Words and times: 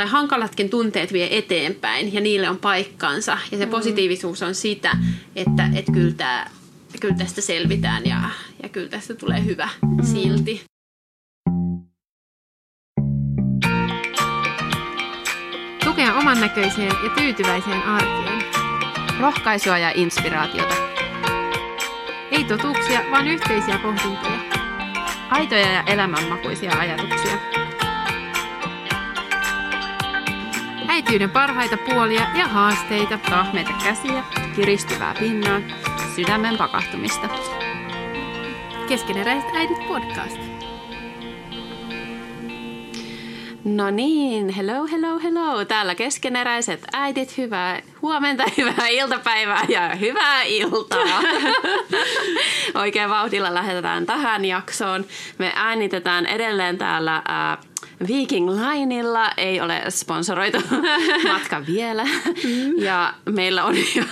tai 0.00 0.08
hankalatkin 0.08 0.70
tunteet 0.70 1.12
vie 1.12 1.38
eteenpäin 1.38 2.14
ja 2.14 2.20
niille 2.20 2.50
on 2.50 2.58
paikkansa. 2.58 3.38
Ja 3.50 3.58
se 3.58 3.66
mm. 3.66 3.70
positiivisuus 3.70 4.42
on 4.42 4.54
sitä, 4.54 4.96
että 5.36 5.70
et 5.74 5.84
kyllä, 5.92 6.14
tää, 6.16 6.50
kyllä 7.00 7.14
tästä 7.14 7.40
selvitään 7.40 8.06
ja, 8.06 8.20
ja 8.62 8.68
kyllä 8.68 8.88
tästä 8.88 9.14
tulee 9.14 9.44
hyvä 9.44 9.68
mm. 9.82 10.04
silti. 10.04 10.64
Tukea 15.84 16.14
oman 16.14 16.40
näköiseen 16.40 16.92
ja 17.04 17.10
tyytyväiseen 17.18 17.82
arkeen. 17.82 18.42
Rohkaisua 19.20 19.78
ja 19.78 19.92
inspiraatiota. 19.94 20.74
Ei 22.30 22.44
totuuksia, 22.44 23.00
vaan 23.10 23.28
yhteisiä 23.28 23.78
pohdintoja. 23.78 24.40
Aitoja 25.30 25.72
ja 25.72 25.82
elämänmakuisia 25.82 26.72
ajatuksia. 26.78 27.59
Äitiyden 30.90 31.30
parhaita 31.30 31.76
puolia 31.76 32.26
ja 32.38 32.48
haasteita. 32.48 33.18
Tahmeita 33.18 33.70
käsiä, 33.84 34.24
kiristyvää 34.56 35.14
pinnaa, 35.18 35.60
sydämen 36.14 36.56
pakahtumista. 36.58 37.28
Keskeneräiset 38.88 39.50
äidit 39.54 39.88
podcast. 39.88 40.38
No 43.64 43.90
niin, 43.90 44.48
hello, 44.48 44.86
hello, 44.86 45.18
hello. 45.18 45.64
Täällä 45.64 45.94
keskeneräiset 45.94 46.86
äidit, 46.92 47.38
hyvää 47.38 47.82
huomenta, 48.02 48.44
hyvää 48.58 48.88
iltapäivää 48.88 49.64
ja 49.68 49.94
hyvää 49.94 50.42
iltaa. 50.42 51.22
Oikein 52.82 53.10
vauhdilla 53.10 53.54
lähdetään 53.54 54.06
tähän 54.06 54.44
jaksoon. 54.44 55.04
Me 55.38 55.52
äänitetään 55.54 56.26
edelleen 56.26 56.78
täällä 56.78 57.16
äh, 57.16 57.58
Viking 58.08 58.50
Lineilla 58.50 59.30
ei 59.36 59.60
ole 59.60 59.82
sponsoroitu 59.88 60.58
matka 61.32 61.66
vielä. 61.66 62.04
Mm. 62.44 62.78
Ja 62.78 63.14
meillä 63.30 63.64
on 63.64 63.76
jo 63.94 64.04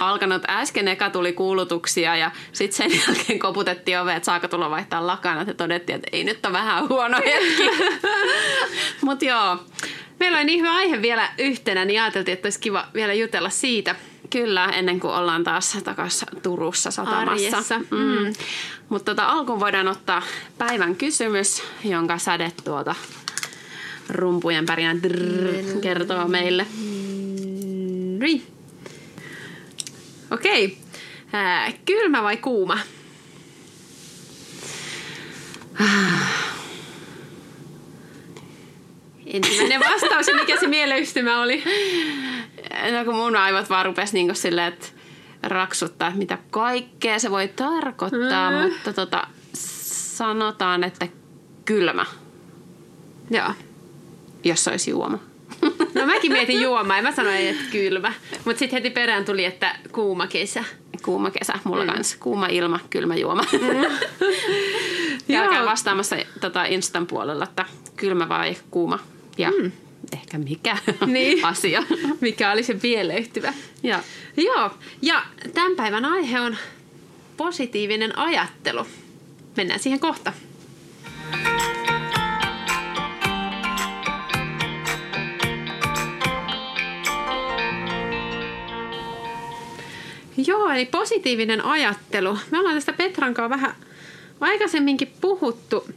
alkanut 0.00 0.42
äsken 0.48 0.88
eka 0.88 1.10
tuli 1.10 1.32
kuulutuksia 1.32 2.16
ja 2.16 2.30
sitten 2.52 2.90
sen 2.90 3.00
jälkeen 3.06 3.38
koputettiin 3.38 4.00
ove, 4.00 4.14
että 4.14 4.26
saako 4.26 4.48
tulla 4.48 4.70
vaihtaa 4.70 5.06
lakana. 5.06 5.42
Ja 5.46 5.54
todettiin, 5.54 5.96
että 5.96 6.08
ei 6.12 6.24
nyt 6.24 6.46
ole 6.46 6.52
vähän 6.52 6.88
huono 6.88 7.18
hetki. 7.24 7.70
Mutta 9.02 9.24
joo. 9.24 9.58
Meillä 10.18 10.38
on 10.38 10.46
niin 10.46 10.60
hyvä 10.60 10.72
aihe 10.74 11.02
vielä 11.02 11.28
yhtenä, 11.38 11.84
niin 11.84 12.02
ajateltiin, 12.02 12.32
että 12.32 12.46
olisi 12.46 12.60
kiva 12.60 12.88
vielä 12.94 13.14
jutella 13.14 13.50
siitä. 13.50 13.94
Kyllä, 14.30 14.64
ennen 14.66 15.00
kuin 15.00 15.14
ollaan 15.14 15.44
taas 15.44 15.78
takaisin 15.84 16.28
Turussa 16.42 16.90
satamassa. 16.90 17.78
Mm. 17.78 17.96
Mm. 17.96 18.32
Mutta 18.88 19.14
tota, 19.14 19.26
alkuun 19.26 19.60
voidaan 19.60 19.88
ottaa 19.88 20.22
päivän 20.58 20.96
kysymys, 20.96 21.62
jonka 21.84 22.18
säde 22.18 22.52
tuota 22.64 22.94
rumpujen 24.08 24.66
pärinä 24.66 25.02
drrr, 25.02 25.80
kertoo 25.82 26.28
meille. 26.28 26.66
Okei. 30.30 30.78
Okay. 31.32 31.72
kylmä 31.84 32.22
vai 32.22 32.36
kuuma? 32.36 32.78
Ensimmäinen 39.36 39.80
vastaus, 39.80 40.26
mikä 40.40 40.60
se 40.60 40.66
mieleyhtymä 40.66 41.40
oli? 41.40 41.64
No 42.98 43.04
kun 43.04 43.14
mun 43.14 43.36
aivot 43.36 43.70
vaan 43.70 43.86
rupesi 43.86 44.14
niin 44.14 44.36
silleen, 44.36 44.72
että 44.72 44.86
raksuttaa, 45.42 46.08
että 46.08 46.18
mitä 46.18 46.38
kaikkea 46.50 47.18
se 47.18 47.30
voi 47.30 47.48
tarkoittaa, 47.48 48.50
mm. 48.50 48.56
mutta 48.56 48.92
tota, 48.92 49.26
sanotaan, 49.52 50.84
että 50.84 51.08
kylmä. 51.64 52.06
Joo 53.30 53.52
jos 54.48 54.64
se 54.64 54.70
olisi 54.70 54.90
juoma. 54.90 55.18
No 55.94 56.06
mäkin 56.06 56.32
mietin 56.32 56.62
juomaa 56.62 56.96
ja 56.96 57.02
mä 57.02 57.12
sanoin, 57.12 57.48
että 57.48 57.64
kylmä. 57.72 58.12
Mutta 58.44 58.58
sitten 58.58 58.76
heti 58.76 58.90
perään 58.90 59.24
tuli, 59.24 59.44
että 59.44 59.76
kuuma 59.92 60.26
kesä. 60.26 60.64
Kuuma 61.02 61.30
kesä, 61.30 61.52
mulla 61.64 61.84
mm. 61.84 61.92
kanssa. 61.92 62.16
Kuuma 62.20 62.46
ilma, 62.46 62.80
kylmä 62.90 63.16
juoma. 63.16 63.42
Mm. 63.52 65.28
Käykää 65.34 65.66
vastaamassa 65.66 66.16
tota 66.40 66.64
Instan 66.64 67.06
puolella, 67.06 67.44
että 67.44 67.64
kylmä 67.96 68.28
vai 68.28 68.56
kuuma. 68.70 68.98
Ja 69.38 69.50
mm. 69.50 69.72
ehkä 70.12 70.38
mikä 70.38 70.78
niin. 71.06 71.44
asia. 71.44 71.82
mikä 72.20 72.52
oli 72.52 72.62
se 72.62 72.76
mieleyhtyvä. 72.82 73.54
Ja. 73.82 74.00
Joo, 74.36 74.70
ja 75.02 75.22
tämän 75.54 75.76
päivän 75.76 76.04
aihe 76.04 76.40
on 76.40 76.56
positiivinen 77.36 78.18
ajattelu. 78.18 78.86
Mennään 79.56 79.80
siihen 79.80 80.00
kohta. 80.00 80.32
Joo, 90.46 90.70
eli 90.70 90.86
positiivinen 90.86 91.64
ajattelu. 91.64 92.38
Me 92.50 92.58
ollaan 92.58 92.74
tästä 92.74 92.92
Petran 92.92 93.34
kanssa 93.34 93.50
vähän 93.50 93.74
aikaisemminkin 94.40 95.12
puhuttu 95.20 95.88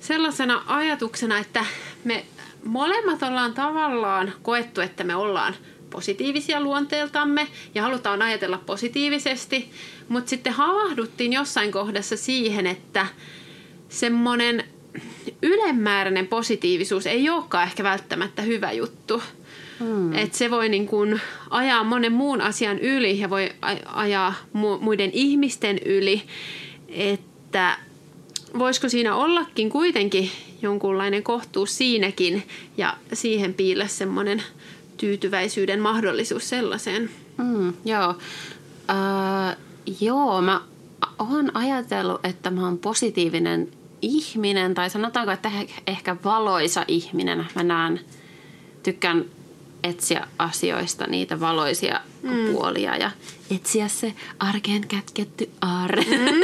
sellaisena 0.00 0.62
ajatuksena, 0.66 1.38
että 1.38 1.66
me 2.04 2.24
molemmat 2.64 3.22
ollaan 3.22 3.54
tavallaan 3.54 4.32
koettu, 4.42 4.80
että 4.80 5.04
me 5.04 5.16
ollaan 5.16 5.54
positiivisia 5.90 6.60
luonteeltamme 6.60 7.46
ja 7.74 7.82
halutaan 7.82 8.22
ajatella 8.22 8.58
positiivisesti, 8.66 9.70
mutta 10.08 10.30
sitten 10.30 10.52
havahduttiin 10.52 11.32
jossain 11.32 11.72
kohdassa 11.72 12.16
siihen, 12.16 12.66
että 12.66 13.06
semmoinen 13.88 14.64
ylemmääräinen 15.42 16.26
positiivisuus 16.26 17.06
ei 17.06 17.30
olekaan 17.30 17.66
ehkä 17.66 17.84
välttämättä 17.84 18.42
hyvä 18.42 18.72
juttu. 18.72 19.22
Mm. 19.80 20.14
Että 20.14 20.38
se 20.38 20.50
voi 20.50 20.68
niin 20.68 20.86
kuin 20.86 21.20
ajaa 21.50 21.84
monen 21.84 22.12
muun 22.12 22.40
asian 22.40 22.78
yli 22.78 23.18
ja 23.18 23.30
voi 23.30 23.50
ajaa 23.86 24.34
muiden 24.80 25.10
ihmisten 25.12 25.78
yli. 25.84 26.22
Että 26.88 27.78
voisiko 28.58 28.88
siinä 28.88 29.14
ollakin 29.14 29.70
kuitenkin 29.70 30.30
jonkunlainen 30.64 31.22
kohtuus 31.22 31.76
siinäkin 31.76 32.42
ja 32.76 32.96
siihen 33.12 33.54
piillä 33.54 33.86
semmoinen 33.86 34.42
tyytyväisyyden 34.96 35.80
mahdollisuus 35.80 36.48
sellaiseen. 36.48 37.10
Mm, 37.38 37.72
joo. 37.84 38.08
Uh, 38.90 39.56
joo, 40.00 40.42
mä 40.42 40.60
oon 41.18 41.56
ajatellut, 41.56 42.26
että 42.26 42.50
mä 42.50 42.64
oon 42.64 42.78
positiivinen 42.78 43.68
ihminen 44.02 44.74
tai 44.74 44.90
sanotaanko, 44.90 45.32
että 45.32 45.50
ehkä 45.86 46.16
valoisa 46.24 46.84
ihminen. 46.88 47.46
Mä 47.54 47.62
näen, 47.62 48.00
tykkään 48.82 49.24
etsiä 49.84 50.26
asioista 50.38 51.06
niitä 51.06 51.40
valoisia 51.40 52.00
mm. 52.22 52.52
puolia 52.52 52.96
ja 52.96 53.10
etsiä 53.50 53.88
se 53.88 54.14
arkeen 54.38 54.88
kätketty 54.88 55.50
aarre. 55.62 56.02
Mm. 56.02 56.40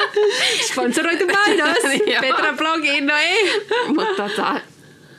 Sponsoroitu 0.72 1.24
mainos! 1.26 1.78
Petra 2.20 2.52
blogiin, 2.56 3.06
no 3.06 3.14
ei! 3.16 3.66
Mutta 3.86 4.28
tota, 4.28 4.60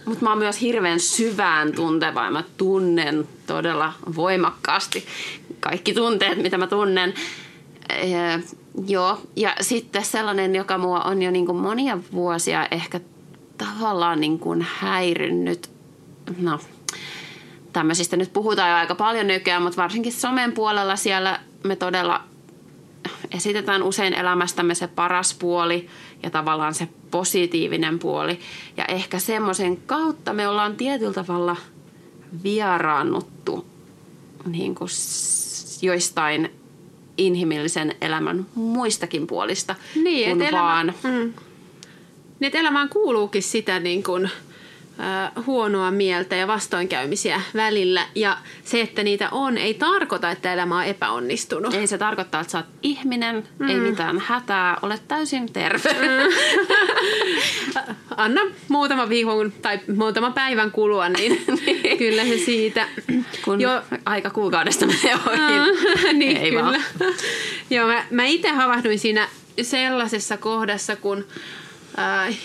mut 0.05 0.21
mä 0.21 0.29
oon 0.29 0.37
myös 0.37 0.61
hirveän 0.61 0.99
syvään 0.99 1.71
tunteva 1.71 2.25
ja 2.25 2.31
mä 2.31 2.43
tunnen 2.57 3.27
todella 3.47 3.93
voimakkaasti 4.15 5.05
kaikki 5.59 5.93
tunteet, 5.93 6.41
mitä 6.41 6.57
mä 6.57 6.67
tunnen. 6.67 7.13
E, 7.89 8.05
joo, 8.87 9.21
ja 9.35 9.55
sitten 9.61 10.05
sellainen, 10.05 10.55
joka 10.55 10.77
mua 10.77 10.99
on 10.99 11.21
jo 11.21 11.31
niin 11.31 11.45
kuin 11.45 11.57
monia 11.57 11.97
vuosia 12.11 12.67
ehkä 12.71 12.99
tavallaan 13.57 14.21
niin 14.21 14.39
kuin 14.39 14.67
häirinnyt, 14.79 15.69
no 16.37 16.59
tämmöisistä 17.73 18.17
nyt 18.17 18.33
puhutaan 18.33 18.69
jo 18.69 18.75
aika 18.75 18.95
paljon 18.95 19.27
nykyään, 19.27 19.61
mutta 19.61 19.81
varsinkin 19.81 20.13
somen 20.13 20.51
puolella 20.51 20.95
siellä 20.95 21.39
me 21.63 21.75
todella 21.75 22.23
esitetään 23.31 23.83
usein 23.83 24.13
elämästämme 24.13 24.75
se 24.75 24.87
paras 24.87 25.33
puoli 25.33 25.89
ja 26.23 26.29
tavallaan 26.29 26.73
se 26.73 26.87
positiivinen 27.11 27.99
puoli. 27.99 28.39
Ja 28.77 28.85
ehkä 28.85 29.19
semmoisen 29.19 29.77
kautta 29.77 30.33
me 30.33 30.47
ollaan 30.47 30.75
tietyllä 30.75 31.13
tavalla 31.13 31.55
vieraannuttu 32.43 33.65
niin 34.45 34.75
kuin 34.75 34.89
joistain 35.81 36.51
inhimillisen 37.17 37.95
elämän 38.01 38.45
muistakin 38.55 39.27
puolista 39.27 39.75
niin, 39.95 40.39
vaan... 40.51 40.93
Elämä, 41.03 41.17
mm. 41.19 41.33
Niin, 42.39 42.47
että 42.47 42.59
elämään 42.59 42.89
kuuluukin 42.89 43.43
sitä 43.43 43.79
niin 43.79 44.03
kuin– 44.03 44.29
huonoa 45.45 45.91
mieltä 45.91 46.35
ja 46.35 46.47
vastoinkäymisiä 46.47 47.41
välillä. 47.55 48.05
Ja 48.15 48.37
se, 48.63 48.81
että 48.81 49.03
niitä 49.03 49.29
on, 49.29 49.57
ei 49.57 49.73
tarkoita, 49.73 50.31
että 50.31 50.53
elämä 50.53 50.77
on 50.77 50.85
epäonnistunut. 50.85 51.73
Ei 51.73 51.87
se 51.87 51.97
tarkoita, 51.97 52.39
että 52.39 52.51
sä 52.51 52.57
oot 52.57 52.67
ihminen, 52.83 53.43
mm. 53.59 53.69
ei 53.69 53.75
mitään 53.75 54.19
hätää, 54.19 54.77
olet 54.81 55.07
täysin 55.07 55.53
terve. 55.53 55.93
Mm. 55.93 56.33
Anna 58.17 58.41
muutama 58.67 59.09
viikon 59.09 59.51
tai 59.61 59.79
muutama 59.95 60.31
päivän 60.31 60.71
kulua, 60.71 61.09
niin, 61.09 61.43
niin. 61.65 61.97
kyllä 61.97 62.23
se 62.23 62.37
siitä. 62.37 62.87
Kun 63.45 63.61
jo. 63.61 63.81
aika 64.05 64.29
kuukaudesta 64.29 64.85
menee 64.85 65.15
ohi. 65.27 66.13
niin, 66.19 66.37
ei 66.37 66.49
kyllä. 66.49 66.63
Vaan. 66.63 66.83
Joo, 67.69 67.87
mä, 67.87 68.05
mä 68.11 68.25
itse 68.25 68.49
havahduin 68.49 68.99
siinä 68.99 69.27
sellaisessa 69.61 70.37
kohdassa, 70.37 70.95
kun 70.95 71.25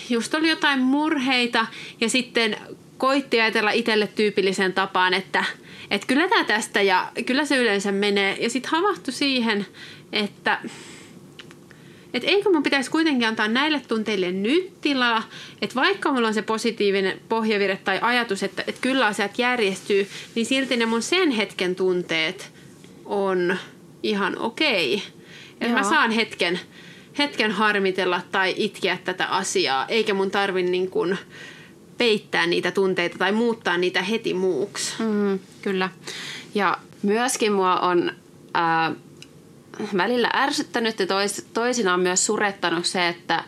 just 0.09 0.33
oli 0.33 0.49
jotain 0.49 0.79
murheita 0.79 1.67
ja 2.01 2.09
sitten 2.09 2.57
koitti 2.97 3.41
ajatella 3.41 3.71
itselle 3.71 4.07
tyypilliseen 4.07 4.73
tapaan, 4.73 5.13
että, 5.13 5.43
että 5.91 6.07
kyllä 6.07 6.27
tämä 6.27 6.43
tästä 6.43 6.81
ja 6.81 7.11
kyllä 7.25 7.45
se 7.45 7.57
yleensä 7.57 7.91
menee. 7.91 8.37
Ja 8.39 8.49
sitten 8.49 8.71
havahtui 8.71 9.13
siihen, 9.13 9.65
että 10.11 10.59
että 12.13 12.27
eikö 12.29 12.49
mun 12.49 12.63
pitäisi 12.63 12.91
kuitenkin 12.91 13.27
antaa 13.27 13.47
näille 13.47 13.81
tunteille 13.87 14.31
nyt 14.31 14.81
tilaa, 14.81 15.29
että 15.61 15.75
vaikka 15.75 16.11
mulla 16.11 16.27
on 16.27 16.33
se 16.33 16.41
positiivinen 16.41 17.19
pohjavire 17.29 17.79
tai 17.83 17.99
ajatus, 18.01 18.43
että, 18.43 18.63
että 18.67 18.81
kyllä 18.81 19.05
asiat 19.05 19.39
järjestyy, 19.39 20.07
niin 20.35 20.45
silti 20.45 20.77
ne 20.77 20.85
mun 20.85 21.01
sen 21.01 21.31
hetken 21.31 21.75
tunteet 21.75 22.51
on 23.05 23.57
ihan 24.03 24.37
okei. 24.37 25.03
Että 25.61 25.73
mä 25.73 25.83
saan 25.83 26.11
hetken, 26.11 26.59
hetken 27.17 27.51
harmitella 27.51 28.21
tai 28.31 28.53
itkeä 28.57 28.97
tätä 29.03 29.25
asiaa, 29.27 29.85
eikä 29.87 30.13
mun 30.13 30.31
tarvi 30.31 30.63
niin 30.63 30.89
kuin 30.89 31.17
peittää 31.97 32.45
niitä 32.47 32.71
tunteita 32.71 33.17
tai 33.17 33.31
muuttaa 33.31 33.77
niitä 33.77 34.01
heti 34.01 34.33
muuksi. 34.33 34.93
Mm, 34.99 35.39
kyllä. 35.61 35.89
Ja 36.55 36.77
myöskin 37.03 37.51
mua 37.51 37.79
on 37.79 38.11
ää, 38.53 38.91
välillä 39.97 40.29
ärsyttänyt 40.33 40.99
ja 40.99 41.07
tois, 41.07 41.45
toisinaan 41.53 41.99
myös 41.99 42.25
surettanut 42.25 42.85
se, 42.85 43.07
että 43.07 43.43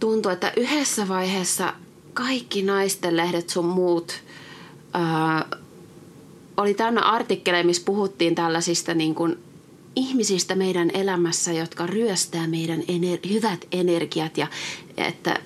tuntuu, 0.00 0.32
että 0.32 0.52
yhdessä 0.56 1.08
vaiheessa 1.08 1.72
kaikki 2.14 2.62
naisten 2.62 3.16
lehdet 3.16 3.48
sun 3.48 3.64
muut 3.64 4.20
ää, 4.94 5.44
oli 6.56 6.74
täynnä 6.74 7.00
artikkeleja, 7.00 7.64
missä 7.64 7.82
puhuttiin 7.84 8.34
tällaisista 8.34 8.94
niin 8.94 9.14
kuin 9.14 9.38
ihmisistä 9.96 10.54
meidän 10.54 10.90
elämässä, 10.94 11.52
jotka 11.52 11.86
ryöstää 11.86 12.46
meidän 12.46 12.80
ener- 12.80 13.28
hyvät 13.32 13.66
energiat 13.72 14.38
ja 14.38 14.46
että, 14.96 15.40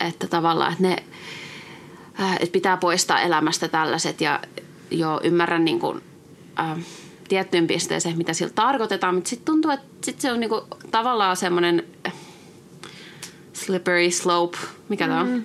että 0.00 0.26
tavallaan 0.26 0.72
että 0.72 0.82
ne 0.82 0.96
että 2.40 2.52
pitää 2.52 2.76
poistaa 2.76 3.20
elämästä 3.20 3.68
tällaiset 3.68 4.20
ja 4.20 4.40
jo 4.90 5.20
ymmärrän 5.24 5.64
niin 5.64 5.80
kuin, 5.80 6.02
äh, 6.60 6.78
tiettyyn 7.28 7.66
pisteeseen, 7.66 8.18
mitä 8.18 8.32
sillä 8.32 8.52
tarkoitetaan, 8.54 9.14
mutta 9.14 9.30
sitten 9.30 9.46
tuntuu, 9.46 9.70
että 9.70 9.86
sit 10.04 10.20
se 10.20 10.32
on 10.32 10.40
niinku 10.40 10.62
tavallaan 10.90 11.36
semmoinen 11.36 11.84
slippery 13.52 14.10
slope, 14.10 14.58
mikä 14.88 15.06
mm. 15.06 15.10
tämä 15.10 15.20
on? 15.20 15.44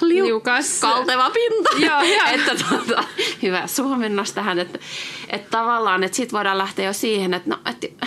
Liu- 0.00 0.26
Liukas. 0.26 0.80
Kalteva 0.80 1.30
pinta. 1.30 1.70
Joo, 1.78 2.02
joo. 2.02 2.26
että 2.34 2.64
tuota, 2.68 3.04
hyvä 3.42 3.66
suomennos 3.66 4.32
tähän, 4.32 4.58
että, 4.58 4.78
että 5.34 5.50
tavallaan, 5.50 6.04
että 6.04 6.16
sitten 6.16 6.36
voidaan 6.36 6.58
lähteä 6.58 6.86
jo 6.86 6.92
siihen, 6.92 7.34
että 7.34 7.50
no, 7.50 7.58
että 7.70 8.06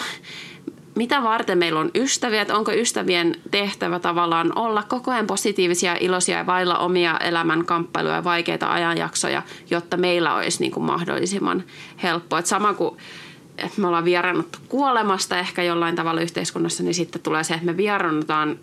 mitä 0.95 1.24
varten 1.24 1.57
meillä 1.57 1.79
on 1.79 1.91
ystäviä, 1.95 2.41
että 2.41 2.56
onko 2.56 2.71
ystävien 2.71 3.35
tehtävä 3.51 4.00
tavallaan 4.00 4.57
olla 4.57 4.83
koko 4.83 5.12
ajan 5.12 5.27
positiivisia, 5.27 5.97
iloisia 6.00 6.38
ja 6.38 6.45
vailla 6.45 6.77
omia 6.77 7.18
elämän 7.18 7.65
kamppailuja 7.65 8.15
ja 8.15 8.24
vaikeita 8.24 8.74
ajanjaksoja, 8.74 9.41
jotta 9.69 9.97
meillä 9.97 10.35
olisi 10.35 10.59
niin 10.59 10.71
kuin 10.71 10.83
mahdollisimman 10.83 11.63
helppoa. 12.03 12.39
Että 12.39 12.50
sama 12.50 12.74
kuin 12.74 12.97
että 13.57 13.81
me 13.81 13.88
ollaan 13.88 14.06
vierannuttu 14.06 14.59
kuolemasta 14.69 15.39
ehkä 15.39 15.63
jollain 15.63 15.95
tavalla 15.95 16.21
yhteiskunnassa, 16.21 16.83
niin 16.83 16.94
sitten 16.94 17.21
tulee 17.21 17.44
se, 17.44 17.53
että 17.53 17.65
me 17.65 17.77
vierannutaan 17.77 18.59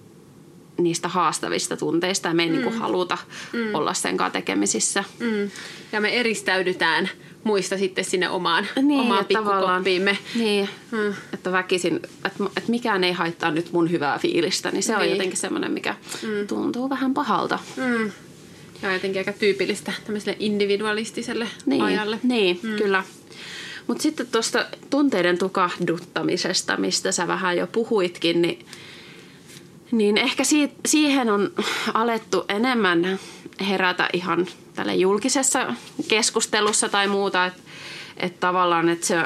niistä 0.79 1.09
haastavista 1.09 1.77
tunteista 1.77 2.29
ja 2.29 2.35
me 2.35 2.43
ei 2.43 2.49
mm. 2.49 2.53
niin 2.53 2.65
kuin 2.65 2.79
haluta 2.79 3.19
mm. 3.53 3.75
olla 3.75 3.95
sen 3.95 4.17
kanssa 4.17 4.33
tekemisissä. 4.33 5.05
Mm. 5.19 5.51
Ja 5.93 6.01
me 6.01 6.21
eristäydytään 6.21 7.11
muista 7.45 7.79
sitten 7.79 8.05
sinne 8.05 8.29
omaan, 8.29 8.67
niin, 8.83 9.01
omaan 9.01 9.25
pikkukoppiimme. 9.25 10.19
Niin, 10.35 10.69
hmm. 10.91 11.15
että 11.33 11.53
väkisin, 11.53 11.97
että, 11.97 12.45
että 12.57 12.71
mikään 12.71 13.05
ei 13.05 13.13
haittaa 13.13 13.51
nyt 13.51 13.73
mun 13.73 13.91
hyvää 13.91 14.19
fiilistä, 14.19 14.71
niin 14.71 14.83
se 14.83 14.93
niin. 14.93 15.03
on 15.03 15.11
jotenkin 15.11 15.37
semmoinen, 15.37 15.73
mikä 15.73 15.95
hmm. 16.23 16.47
tuntuu 16.47 16.91
vähän 16.91 17.15
pahalta. 17.15 17.59
Hmm. 17.77 18.13
Ja 18.83 18.93
jotenkin 18.93 19.21
aika 19.21 19.33
tyypillistä 19.33 19.93
tämmöiselle 20.05 20.37
individualistiselle 20.41 21.49
niin, 21.67 21.83
ajalle. 21.83 22.19
Niin, 22.23 22.61
hmm. 22.63 22.77
kyllä. 22.77 23.05
Mutta 23.87 24.03
sitten 24.03 24.27
tuosta 24.27 24.67
tunteiden 24.91 25.39
tukahduttamisesta, 25.39 26.77
mistä 26.77 27.13
sä 27.13 27.27
vähän 27.27 27.57
jo 27.57 27.67
puhuitkin, 27.67 28.43
niin, 28.43 28.67
niin 29.93 30.19
ehkä 30.19 30.45
si- 30.45 30.73
siihen 30.87 31.31
on 31.31 31.53
alettu 31.95 32.45
enemmän 32.49 33.19
herätä 33.69 34.09
ihan 34.13 34.47
tälle 34.75 34.95
julkisessa 34.95 35.75
keskustelussa 36.09 36.89
tai 36.89 37.09
muuta, 37.09 37.47
että 37.47 37.61
että 38.17 38.41
tavallaan 38.41 38.89
että 38.89 39.07
se 39.07 39.17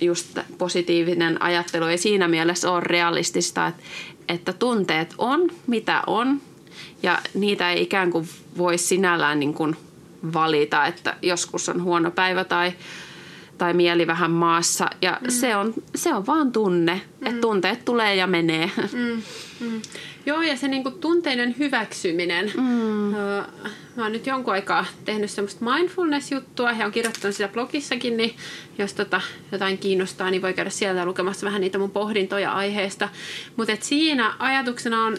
just 0.00 0.38
positiivinen 0.58 1.42
ajattelu 1.42 1.84
ei 1.84 1.98
siinä 1.98 2.28
mielessä 2.28 2.70
ole 2.70 2.80
realistista, 2.80 3.66
että, 3.66 3.82
että 4.28 4.52
tunteet 4.52 5.14
on 5.18 5.50
mitä 5.66 6.02
on 6.06 6.40
ja 7.02 7.18
niitä 7.34 7.70
ei 7.70 7.82
ikään 7.82 8.10
kuin 8.10 8.28
voi 8.58 8.78
sinällään 8.78 9.40
niin 9.40 9.54
kuin 9.54 9.76
valita, 10.32 10.86
että 10.86 11.16
joskus 11.22 11.68
on 11.68 11.82
huono 11.82 12.10
päivä 12.10 12.44
tai, 12.44 12.72
tai 13.58 13.74
mieli 13.74 14.06
vähän 14.06 14.30
maassa 14.30 14.90
ja 15.02 15.18
mm. 15.20 15.30
se, 15.30 15.56
on, 15.56 15.74
se 15.94 16.14
on 16.14 16.26
vaan 16.26 16.52
tunne, 16.52 17.00
mm. 17.20 17.26
että 17.26 17.40
tunteet 17.40 17.84
tulee 17.84 18.14
ja 18.14 18.26
menee. 18.26 18.70
Mm. 18.92 19.22
Mm. 19.60 19.82
Joo, 20.26 20.42
ja 20.42 20.56
se 20.56 20.68
niinku 20.68 20.90
tunteiden 20.90 21.54
hyväksyminen. 21.58 22.52
Mm. 22.56 23.14
Mä 23.96 24.02
oon 24.02 24.12
nyt 24.12 24.26
jonkun 24.26 24.54
aikaa 24.54 24.84
tehnyt 25.04 25.30
semmoista 25.30 25.64
mindfulness-juttua 25.64 26.72
ja 26.72 26.86
on 26.86 26.92
kirjoittanut 26.92 27.36
sitä 27.36 27.48
blogissakin, 27.48 28.16
niin 28.16 28.36
jos 28.78 28.94
tota 28.94 29.20
jotain 29.52 29.78
kiinnostaa, 29.78 30.30
niin 30.30 30.42
voi 30.42 30.54
käydä 30.54 30.70
sieltä 30.70 31.04
lukemassa 31.04 31.46
vähän 31.46 31.60
niitä 31.60 31.78
mun 31.78 31.90
pohdintoja 31.90 32.52
aiheesta. 32.52 33.08
Mutta 33.56 33.72
siinä 33.80 34.34
ajatuksena 34.38 35.04
on 35.04 35.16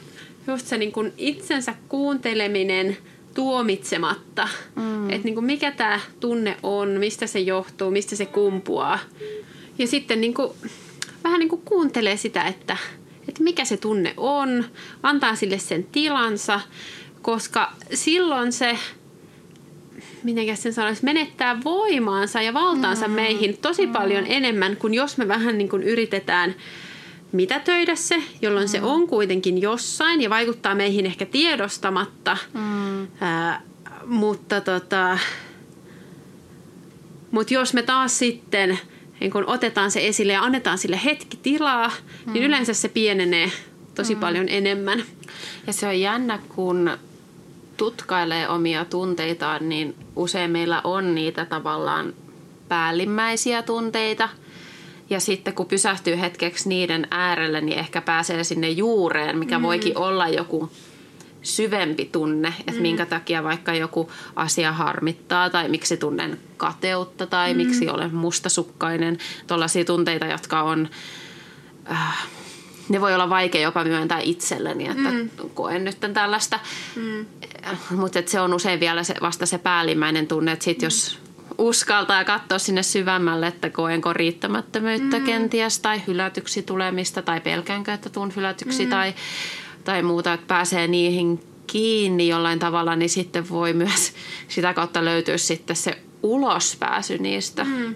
just 0.48 0.68
se 0.68 0.78
niinku 0.78 1.06
itsensä 1.18 1.74
kuunteleminen 1.90 2.98
tuomitsematta. 3.34 4.48
Mm. 4.76 5.10
Että 5.10 5.24
niinku 5.24 5.42
mikä 5.42 5.72
tämä 5.72 6.00
tunne 6.20 6.58
on, 6.64 6.90
mistä 6.90 7.28
se 7.28 7.40
johtuu, 7.40 7.92
mistä 7.92 8.16
se 8.16 8.26
kumpuaa. 8.26 9.00
Ja 9.78 9.88
sitten 9.88 10.22
niinku, 10.22 10.56
vähän 11.24 11.40
niinku 11.40 11.58
kuuntelee 11.58 12.18
sitä, 12.18 12.44
että– 12.44 12.78
että 13.28 13.44
mikä 13.44 13.66
se 13.66 13.78
tunne 13.78 14.14
on, 14.18 14.66
antaa 15.04 15.36
sille 15.36 15.60
sen 15.60 15.84
tilansa, 15.84 16.60
koska 17.22 17.74
silloin 17.94 18.52
se, 18.52 18.78
miten 20.24 20.58
sen 20.58 20.74
sanoisi, 20.74 21.04
menettää 21.04 21.64
voimaansa 21.64 22.42
ja 22.42 22.54
valtaansa 22.54 23.08
mm. 23.08 23.14
meihin 23.14 23.58
tosi 23.58 23.86
mm. 23.86 23.94
paljon 23.94 24.26
enemmän 24.28 24.78
kuin 24.78 24.94
jos 24.94 25.18
me 25.18 25.28
vähän 25.28 25.58
niin 25.58 25.70
kuin 25.70 25.84
yritetään 25.84 26.56
mitätöidä 27.34 27.96
se, 27.96 28.24
jolloin 28.42 28.68
mm. 28.68 28.72
se 28.72 28.82
on 28.82 29.08
kuitenkin 29.08 29.62
jossain 29.62 30.22
ja 30.22 30.30
vaikuttaa 30.30 30.76
meihin 30.76 31.06
ehkä 31.06 31.26
tiedostamatta. 31.26 32.38
Mm. 32.54 33.08
Ää, 33.22 33.62
mutta 34.06 34.62
tota, 34.62 35.18
mutta 37.32 37.54
jos 37.54 37.74
me 37.74 37.82
taas 37.82 38.20
sitten 38.20 38.80
niin 39.20 39.32
kun 39.32 39.44
otetaan 39.48 39.92
se 39.92 40.08
esille 40.08 40.34
ja 40.34 40.44
annetaan 40.44 40.78
sille 40.78 41.00
hetki 41.06 41.38
tilaa, 41.38 41.88
niin 41.88 42.26
mm. 42.26 42.34
niin 42.34 42.44
yleensä 42.44 42.74
se 42.74 42.90
pienenee 42.90 43.52
tosi 43.96 44.16
mm. 44.16 44.20
paljon 44.20 44.50
enemmän. 44.50 45.04
Ja 45.68 45.74
se 45.74 45.88
on 45.88 46.00
jännä, 46.00 46.40
kun 46.56 46.92
tutkailee 47.78 48.50
omia 48.50 48.86
tunteitaan, 48.86 49.70
niin 49.70 49.96
usein 50.16 50.52
meillä 50.52 50.82
on 50.84 51.16
niitä 51.16 51.46
tavallaan 51.46 52.14
päällimmäisiä 52.68 53.62
tunteita. 53.62 54.30
Ja 55.10 55.20
sitten 55.20 55.54
kun 55.54 55.66
pysähtyy 55.66 56.20
hetkeksi 56.20 56.70
niiden 56.70 57.08
äärelle, 57.12 57.62
niin 57.62 57.80
ehkä 57.80 58.02
pääsee 58.02 58.44
sinne 58.44 58.70
juureen, 58.70 59.38
mikä 59.38 59.60
mm. 59.60 59.64
voikin 59.64 59.98
olla 59.98 60.28
joku 60.28 60.72
syvempi 61.42 62.10
tunne, 62.12 62.54
että 62.60 62.72
mm. 62.72 62.82
minkä 62.82 63.06
takia 63.06 63.44
vaikka 63.44 63.74
joku 63.74 64.12
asia 64.36 64.72
harmittaa 64.72 65.50
tai 65.50 65.70
miksi 65.70 65.98
tunnen 65.98 66.40
kateutta 66.58 67.28
tai 67.28 67.54
mm. 67.54 67.58
miksi 67.58 67.90
olen 67.90 68.16
mustasukkainen. 68.16 69.18
Tuollaisia 69.48 69.86
tunteita, 69.86 70.26
jotka 70.26 70.62
on... 70.62 70.90
Äh, 71.92 72.28
ne 72.90 73.02
voi 73.02 73.16
olla 73.16 73.30
vaikea 73.30 73.62
jopa 73.62 73.84
myöntää 73.84 74.20
itselleni, 74.20 74.88
että 74.88 75.12
mm. 75.12 75.30
koen 75.54 75.84
nyt 75.84 75.98
tällaista. 76.14 76.60
Mm. 76.96 77.26
Mutta 77.90 78.20
se 78.26 78.40
on 78.40 78.54
usein 78.54 78.80
vielä 78.80 79.04
se, 79.04 79.16
vasta 79.22 79.46
se 79.46 79.58
päällimmäinen 79.58 80.28
tunne, 80.28 80.52
että 80.52 80.66
sit 80.66 80.78
mm. 80.78 80.84
jos 80.84 81.20
uskaltaa 81.58 82.24
katsoa 82.24 82.60
sinne 82.60 82.84
syvemmälle, 82.84 83.48
että 83.48 83.70
koenko 83.70 84.14
riittämättömyyttä 84.14 85.20
mm. 85.20 85.26
kenties 85.26 85.80
tai 85.80 86.02
hylätyksi 86.08 86.64
tulemista 86.64 87.22
tai 87.22 87.42
pelkäänkö, 87.42 87.94
että 87.94 88.10
tuun 88.10 88.34
hylätyksi 88.36 88.86
mm. 88.86 88.90
tai 88.90 89.14
tai 89.84 90.04
muuta, 90.04 90.34
että 90.34 90.48
pääsee 90.48 90.88
niihin 90.88 91.40
kiinni 91.68 92.28
jollain 92.28 92.60
tavalla, 92.60 92.96
niin 92.96 93.10
sitten 93.10 93.50
voi 93.50 93.74
myös 93.74 94.14
sitä 94.48 94.74
kautta 94.74 95.06
löytyä 95.06 95.38
sitten 95.38 95.76
se 95.76 95.98
ulospääsy 96.24 97.18
niistä. 97.18 97.64
Mm. 97.64 97.96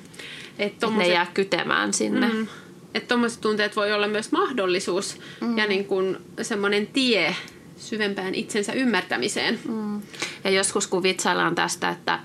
Että 0.59 0.79
tommoset... 0.79 1.07
ne 1.07 1.13
jää 1.13 1.27
kytemään 1.33 1.93
sinne. 1.93 2.27
Mm. 2.27 2.47
Että 2.93 3.07
tuommoiset 3.07 3.41
tunteet 3.41 3.75
voi 3.75 3.93
olla 3.93 4.07
myös 4.07 4.31
mahdollisuus 4.31 5.19
mm. 5.41 5.57
ja 5.57 5.67
niin 5.67 5.85
kuin 5.85 6.17
semmoinen 6.41 6.87
tie 6.87 7.35
syvempään 7.77 8.35
itsensä 8.35 8.73
ymmärtämiseen. 8.73 9.59
Mm. 9.67 10.01
Ja 10.43 10.49
joskus 10.49 10.87
kun 10.87 11.03
vitsaillaan 11.03 11.55
tästä, 11.55 11.89
että 11.89 12.19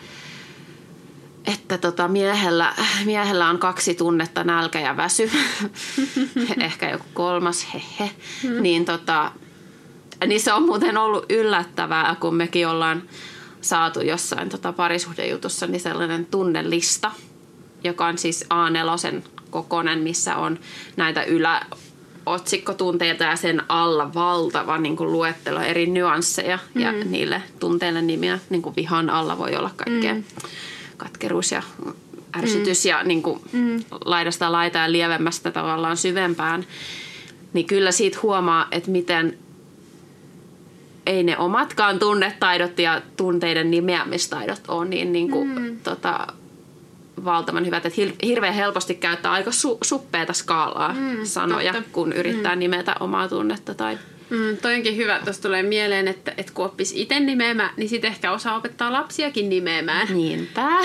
että 1.47 1.79
tota 1.79 2.09
miehellä, 2.09 2.75
miehellä 3.05 3.49
on 3.49 3.59
kaksi 3.59 3.95
tunnetta, 3.95 4.45
nälkä 4.45 4.81
ja 4.81 4.97
väsy, 4.97 5.31
ehkä 6.61 6.91
joku 6.91 7.05
kolmas, 7.15 7.67
hehe, 7.75 8.11
mm. 8.43 8.63
niin 8.63 8.85
tota, 8.85 9.33
niin 10.27 10.41
se 10.41 10.53
on 10.53 10.63
muuten 10.63 10.97
ollut 10.97 11.27
yllättävää, 11.33 12.17
kun 12.21 12.35
mekin 12.35 12.69
ollaan 12.69 13.03
saatu 13.61 14.01
jossain 14.01 14.49
tota 14.49 14.73
parisuhdejutussa 14.73 15.67
niin 15.67 15.81
sellainen 15.81 16.27
tunnelista, 16.27 17.11
joka 17.85 18.07
on 18.07 18.19
siis 18.19 18.45
A4 18.45 19.23
kokonen, 19.51 19.99
missä 19.99 20.37
on 20.37 20.59
näitä 20.97 21.23
ylä 21.23 21.67
otsikkotunteita 22.27 23.25
ja 23.25 23.37
sen 23.37 23.63
alla 23.69 24.15
valtava 24.15 24.79
niin 24.79 24.97
kuin 24.97 25.13
luettelo 25.13 25.61
eri 25.61 25.87
nyansseja 25.87 26.59
mm. 26.75 26.81
ja 26.81 26.93
niille 26.93 27.43
tunteille 27.61 28.03
nimiä. 28.03 28.39
Niin 28.51 28.63
kuin 28.63 28.77
vihan 28.77 29.11
alla 29.11 29.39
voi 29.39 29.57
olla 29.57 29.71
kaikkea 29.77 30.15
mm. 30.15 30.25
Katkeruus 31.03 31.53
ja 31.53 31.63
ärsytys 32.39 32.85
mm. 32.85 32.89
ja 32.89 33.03
niin 33.03 33.23
kuin 33.23 33.41
mm. 33.53 33.85
laidasta 34.05 34.53
laita 34.53 34.79
ja 34.79 34.93
lievemmästä 34.93 35.51
tavallaan 35.51 35.97
syvempään. 35.97 36.65
Niin 37.53 37.67
kyllä 37.67 37.93
siitä 37.93 38.19
huomaa, 38.23 38.69
että 38.71 38.91
miten 38.91 39.39
ei 41.07 41.23
ne 41.23 41.39
omatkaan 41.39 41.99
tunnetaidot 41.99 42.79
ja 42.79 43.03
tunteiden 43.17 43.71
nimeämistaidot 43.71 44.61
ole 44.69 44.89
niin, 44.89 45.13
niin 45.13 45.31
kuin, 45.31 45.49
mm. 45.49 45.77
tota, 45.83 46.27
valtavan 47.25 47.67
hyvät, 47.67 47.87
että 47.87 48.03
hirveän 48.23 48.55
helposti 48.55 48.95
käyttää 48.95 49.33
aika 49.33 49.51
su- 49.51 49.79
suppeata 49.83 50.33
skaalaa 50.33 50.93
mm, 50.93 51.25
sanoja, 51.25 51.73
totta. 51.73 51.89
kun 51.93 52.13
yrittää 52.13 52.55
mm. 52.55 52.59
nimetä 52.59 52.95
omaa 53.01 53.29
tunnetta. 53.29 53.75
Tai... 53.75 53.99
Mm, 54.33 54.57
toi 54.57 54.75
onkin 54.75 54.97
hyvä. 54.97 55.21
Tuossa 55.25 55.43
tulee 55.43 55.63
mieleen, 55.63 56.09
että, 56.09 56.35
että 56.37 56.53
kun 56.53 56.65
oppisi 56.65 57.03
itse 57.03 57.21
nimeämään, 57.21 57.71
niin 57.77 57.89
sitten 57.89 58.11
ehkä 58.11 58.33
osaa 58.33 58.57
opettaa 58.57 58.93
lapsiakin 58.93 59.49
nimeämään. 59.49 60.09
Niinpä. 60.11 60.69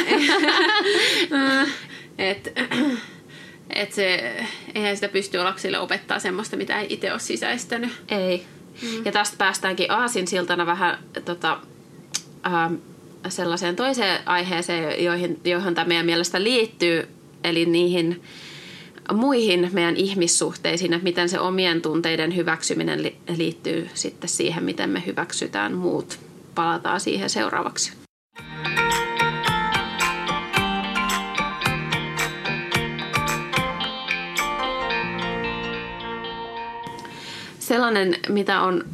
Et, 2.18 2.54
et 3.70 3.94
se, 3.94 4.34
eihän 4.75 4.96
sitä 4.96 5.08
pysty 5.08 5.38
lapsille 5.38 5.80
opettaa 5.80 6.20
semmoista, 6.20 6.58
mitä 6.58 6.80
ei 6.80 6.88
itse 6.89 7.12
ole 7.12 7.20
sisäistänyt. 7.20 7.92
Ei. 8.10 8.46
Mm. 8.82 9.06
Ja 9.06 9.12
tästä 9.12 9.38
päästäänkin 9.38 9.92
aasinsiltana 9.92 10.66
vähän 10.66 10.98
tota, 11.25 11.60
ähm, 12.46 12.74
sellaiseen 13.30 13.75
toiseen 13.75 14.20
aiheeseen, 14.25 15.04
joihin, 15.04 15.39
johon 15.44 15.75
tämä 15.75 15.88
meidän 15.88 16.06
mielestä 16.06 16.44
liittyy, 16.44 17.08
eli 17.44 17.66
niihin 17.66 18.24
muihin 19.14 19.70
meidän 19.74 19.96
ihmissuhteisiin, 19.96 20.94
että 20.94 21.04
miten 21.04 21.30
se 21.30 21.40
omien 21.40 21.82
tunteiden 21.82 22.36
hyväksyminen 22.36 23.12
liittyy 23.38 23.90
sitten 23.94 24.30
siihen, 24.30 24.64
miten 24.64 24.90
me 24.90 25.04
hyväksytään 25.06 25.74
muut. 25.74 26.20
Palataan 26.56 27.00
siihen 27.00 27.30
seuraavaksi. 27.30 27.94
Sellainen, 37.60 38.16
mitä 38.30 38.62
on 38.62 38.86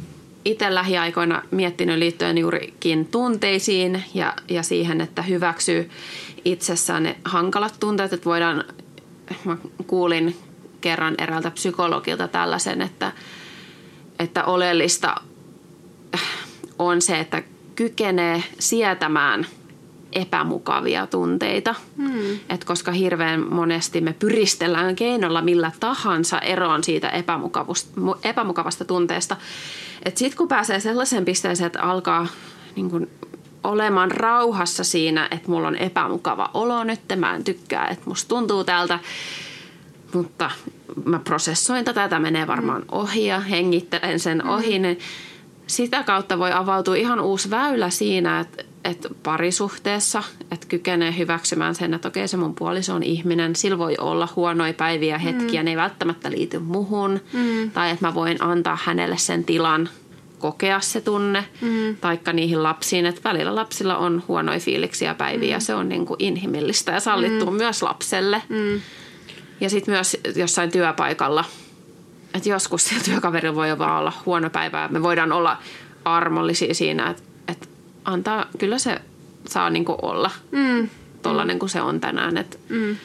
itse 0.44 0.74
lähiaikoina 0.74 1.42
miettinyt 1.50 1.98
liittyen 1.98 2.38
juurikin 2.38 3.06
tunteisiin 3.06 4.04
ja, 4.14 4.34
ja 4.48 4.62
siihen, 4.62 5.00
että 5.00 5.22
hyväksyy 5.22 5.90
itsessään 6.44 7.02
ne 7.02 7.16
hankalat 7.24 7.74
tunteet. 7.80 8.12
Että 8.12 8.24
voidaan, 8.24 8.64
mä 9.44 9.56
kuulin 9.86 10.36
kerran 10.80 11.14
eräältä 11.18 11.50
psykologilta 11.50 12.28
tällaisen, 12.28 12.82
että, 12.82 13.12
että 14.18 14.44
oleellista 14.44 15.14
on 16.78 17.02
se, 17.02 17.20
että 17.20 17.42
kykenee 17.76 18.44
sietämään 18.58 19.46
epämukavia 20.12 21.06
tunteita. 21.06 21.74
Hmm. 21.96 22.38
Et 22.48 22.64
koska 22.64 22.92
hirveän 22.92 23.54
monesti 23.54 24.00
me 24.00 24.12
pyristellään 24.12 24.96
keinolla 24.96 25.42
millä 25.42 25.70
tahansa 25.80 26.38
eroon 26.38 26.84
siitä 26.84 27.12
epämukavasta 28.22 28.84
tunteesta, 28.84 29.36
sitten 30.14 30.38
kun 30.38 30.48
pääsee 30.48 30.80
sellaiseen 30.80 31.24
pisteeseen, 31.24 31.66
että 31.66 31.82
alkaa 31.82 32.26
niin 32.76 32.90
kun, 32.90 33.08
olemaan 33.64 34.10
rauhassa 34.10 34.84
siinä, 34.84 35.28
että 35.30 35.50
mulla 35.50 35.68
on 35.68 35.76
epämukava 35.76 36.50
olo 36.54 36.84
nyt, 36.84 37.00
mä 37.16 37.34
en 37.34 37.44
tykkää, 37.44 37.88
että 37.88 38.04
musta 38.06 38.28
tuntuu 38.28 38.64
tältä, 38.64 38.98
mutta 40.14 40.50
mä 41.04 41.18
prosessoin 41.18 41.84
tätä, 41.84 42.08
tämä 42.08 42.20
menee 42.20 42.46
varmaan 42.46 42.80
mm. 42.80 42.88
ohi 42.92 43.26
ja 43.26 43.40
hengittelen 43.40 44.20
sen 44.20 44.42
mm. 44.44 44.50
ohi, 44.50 44.78
niin 44.78 44.98
sitä 45.66 46.02
kautta 46.02 46.38
voi 46.38 46.52
avautua 46.52 46.94
ihan 46.94 47.20
uusi 47.20 47.50
väylä 47.50 47.90
siinä, 47.90 48.40
että, 48.40 48.64
että 48.84 49.08
parisuhteessa, 49.22 50.22
että 50.50 50.66
kykenee 50.66 51.14
hyväksymään 51.18 51.74
sen, 51.74 51.94
että 51.94 52.08
okei 52.08 52.28
se 52.28 52.36
mun 52.36 52.54
puoliso 52.54 52.94
on 52.94 53.02
ihminen, 53.02 53.56
sillä 53.56 53.78
voi 53.78 53.94
olla 53.98 54.28
huonoja 54.36 54.74
päiviä, 54.74 55.18
hetkiä, 55.18 55.60
mm. 55.60 55.64
ne 55.64 55.70
ei 55.70 55.76
välttämättä 55.76 56.30
liity 56.30 56.58
muhun, 56.58 57.20
mm. 57.32 57.70
tai 57.70 57.90
että 57.90 58.06
mä 58.06 58.14
voin 58.14 58.42
antaa 58.42 58.78
hänelle 58.84 59.18
sen 59.18 59.44
tilan 59.44 59.88
kokea 60.44 60.80
se 60.80 61.00
tunne, 61.00 61.44
mm. 61.60 61.96
taikka 61.96 62.32
niihin 62.32 62.62
lapsiin, 62.62 63.06
että 63.06 63.20
välillä 63.24 63.54
lapsilla 63.54 63.96
on 63.96 64.22
huonoja 64.28 64.60
fiiliksiä 64.60 65.14
päiviä, 65.14 65.48
mm. 65.48 65.52
ja 65.52 65.60
se 65.60 65.74
on 65.74 65.88
niin 65.88 66.06
kuin 66.06 66.16
inhimillistä 66.18 66.92
ja 66.92 67.00
sallittua 67.00 67.50
mm. 67.50 67.56
myös 67.56 67.82
lapselle. 67.82 68.42
Mm. 68.48 68.80
Ja 69.60 69.70
sitten 69.70 69.94
myös 69.94 70.16
jossain 70.36 70.70
työpaikalla, 70.70 71.44
että 72.34 72.48
joskus 72.48 72.84
sillä 72.84 73.02
työkaverilla 73.04 73.54
voi 73.54 73.78
vaan 73.78 74.00
olla 74.00 74.12
huono 74.26 74.50
päivä, 74.50 74.88
me 74.88 75.02
voidaan 75.02 75.32
olla 75.32 75.56
armollisia 76.04 76.74
siinä, 76.74 77.10
että, 77.10 77.22
että 77.48 77.68
antaa, 78.04 78.46
kyllä 78.58 78.78
se 78.78 79.00
saa 79.48 79.70
niin 79.70 79.84
kuin 79.84 79.98
olla 80.02 80.30
mm. 80.50 80.88
tollainen 81.22 81.58
kuin 81.58 81.70
se 81.70 81.80
on 81.80 82.00
tänään. 82.00 82.36
Että, 82.36 82.56
mm 82.68 82.96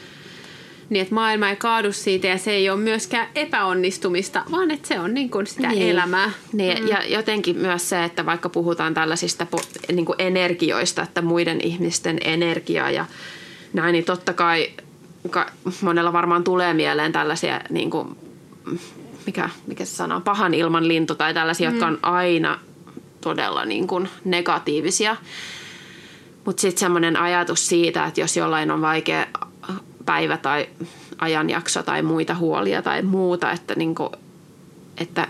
niin 0.89 1.01
että 1.01 1.15
maailma 1.15 1.49
ei 1.49 1.55
kaadu 1.55 1.91
siitä 1.91 2.27
ja 2.27 2.37
se 2.37 2.51
ei 2.51 2.69
ole 2.69 2.79
myöskään 2.79 3.27
epäonnistumista, 3.35 4.43
vaan 4.51 4.71
että 4.71 4.87
se 4.87 4.99
on 4.99 5.13
niin 5.13 5.29
kuin 5.29 5.47
sitä 5.47 5.67
niin. 5.67 5.89
elämää. 5.89 6.31
Niin, 6.53 6.83
mm. 6.83 6.87
Ja 6.87 7.07
jotenkin 7.07 7.57
myös 7.57 7.89
se, 7.89 8.03
että 8.03 8.25
vaikka 8.25 8.49
puhutaan 8.49 8.93
tällaisista 8.93 9.47
niin 9.91 10.05
kuin 10.05 10.15
energioista, 10.19 11.01
että 11.01 11.21
muiden 11.21 11.61
ihmisten 11.63 12.17
energia 12.23 12.91
ja 12.91 13.05
näin, 13.73 13.93
niin 13.93 14.05
totta 14.05 14.33
kai 14.33 14.69
monella 15.81 16.13
varmaan 16.13 16.43
tulee 16.43 16.73
mieleen 16.73 17.11
tällaisia, 17.11 17.61
niin 17.69 17.89
kuin, 17.89 18.17
mikä, 19.25 19.49
mikä 19.67 19.85
se 19.85 19.95
sanoo, 19.95 20.21
pahan 20.21 20.53
ilman 20.53 20.87
lintu 20.87 21.15
tai 21.15 21.33
tällaisia, 21.33 21.69
mm. 21.69 21.75
jotka 21.75 21.87
on 21.87 21.99
aina 22.01 22.59
todella 23.21 23.65
niin 23.65 23.87
kuin 23.87 24.09
negatiivisia. 24.25 25.15
Mutta 26.45 26.61
sitten 26.61 26.79
semmoinen 26.79 27.17
ajatus 27.17 27.67
siitä, 27.67 28.05
että 28.05 28.21
jos 28.21 28.37
jollain 28.37 28.71
on 28.71 28.81
vaikea 28.81 29.27
päivä 30.05 30.37
tai 30.37 30.67
ajanjakso 31.17 31.83
tai 31.83 32.01
muita 32.01 32.35
huolia 32.35 32.81
tai 32.81 33.01
muuta, 33.01 33.51
että, 33.51 33.75
niin 33.75 33.95
kuin, 33.95 34.09
että 34.97 35.27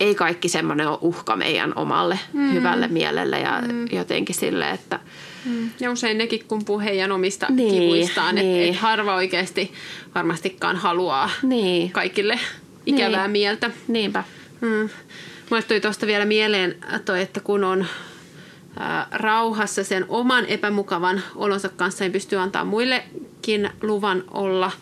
ei 0.00 0.14
kaikki 0.14 0.48
semmoinen 0.48 0.88
ole 0.88 0.98
uhka 1.00 1.36
meidän 1.36 1.72
omalle 1.76 2.18
mm. 2.32 2.52
hyvälle 2.52 2.88
mielelle 2.88 3.40
ja 3.40 3.62
mm. 3.72 3.86
jotenkin 3.92 4.34
sille, 4.34 4.70
että... 4.70 5.00
Mm. 5.44 5.70
Ja 5.80 5.90
usein 5.90 6.18
nekin 6.18 6.44
kumpuu 6.48 6.80
heidän 6.80 7.12
omista 7.12 7.46
niin, 7.50 7.72
kivuistaan, 7.72 8.34
niin. 8.34 8.62
että 8.62 8.70
et 8.70 8.82
harva 8.82 9.14
oikeasti 9.14 9.72
varmastikaan 10.14 10.76
haluaa 10.76 11.30
niin. 11.42 11.90
kaikille 11.90 12.40
ikävää 12.86 13.22
niin. 13.22 13.30
mieltä. 13.30 13.70
Niinpä. 13.88 14.24
Mm. 14.60 14.88
Mulle 15.50 15.62
tuli 15.62 15.80
tuosta 15.80 16.06
vielä 16.06 16.24
mieleen 16.24 16.76
toi, 17.04 17.22
että 17.22 17.40
kun 17.40 17.64
on 17.64 17.86
rauhassa 19.12 19.84
sen 19.84 20.04
oman 20.08 20.46
epämukavan 20.46 21.22
olonsa 21.34 21.68
kanssa, 21.68 22.04
niin 22.04 22.12
pystyy 22.12 22.38
antaa 22.38 22.64
muillekin 22.64 23.70
luvan 23.82 24.24
olla 24.30 24.72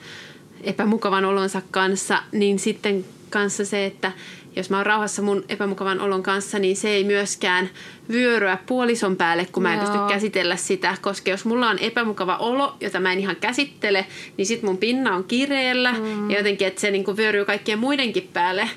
epämukavan 0.62 1.24
olonsa 1.24 1.62
kanssa, 1.70 2.22
niin 2.32 2.58
sitten 2.58 3.04
kanssa 3.30 3.64
se, 3.64 3.86
että 3.86 4.12
jos 4.56 4.70
mä 4.70 4.76
oon 4.76 4.86
rauhassa 4.86 5.22
mun 5.22 5.44
epämukavan 5.48 6.00
olon 6.00 6.22
kanssa, 6.22 6.58
niin 6.58 6.76
se 6.76 6.88
ei 6.88 7.04
myöskään 7.04 7.70
vyöryä 8.12 8.58
puolison 8.66 9.16
päälle, 9.16 9.46
kun 9.52 9.62
mä 9.62 9.74
en 9.74 9.78
Joo. 9.78 9.86
pysty 9.86 9.98
käsitellä 10.08 10.56
sitä. 10.56 10.96
Koska 11.00 11.30
jos 11.30 11.44
mulla 11.44 11.68
on 11.68 11.78
epämukava 11.78 12.36
olo, 12.36 12.76
jota 12.80 13.00
mä 13.00 13.12
en 13.12 13.18
ihan 13.18 13.36
käsittele, 13.36 14.06
niin 14.36 14.46
sit 14.46 14.62
mun 14.62 14.78
pinna 14.78 15.14
on 15.14 15.24
kireellä. 15.24 15.92
Mm. 15.92 16.30
Ja 16.30 16.36
jotenkin, 16.36 16.66
että 16.66 16.80
se 16.80 16.90
niinku 16.90 17.16
vyöryy 17.16 17.44
kaikkien 17.44 17.78
muidenkin 17.78 18.30
päälle. 18.32 18.68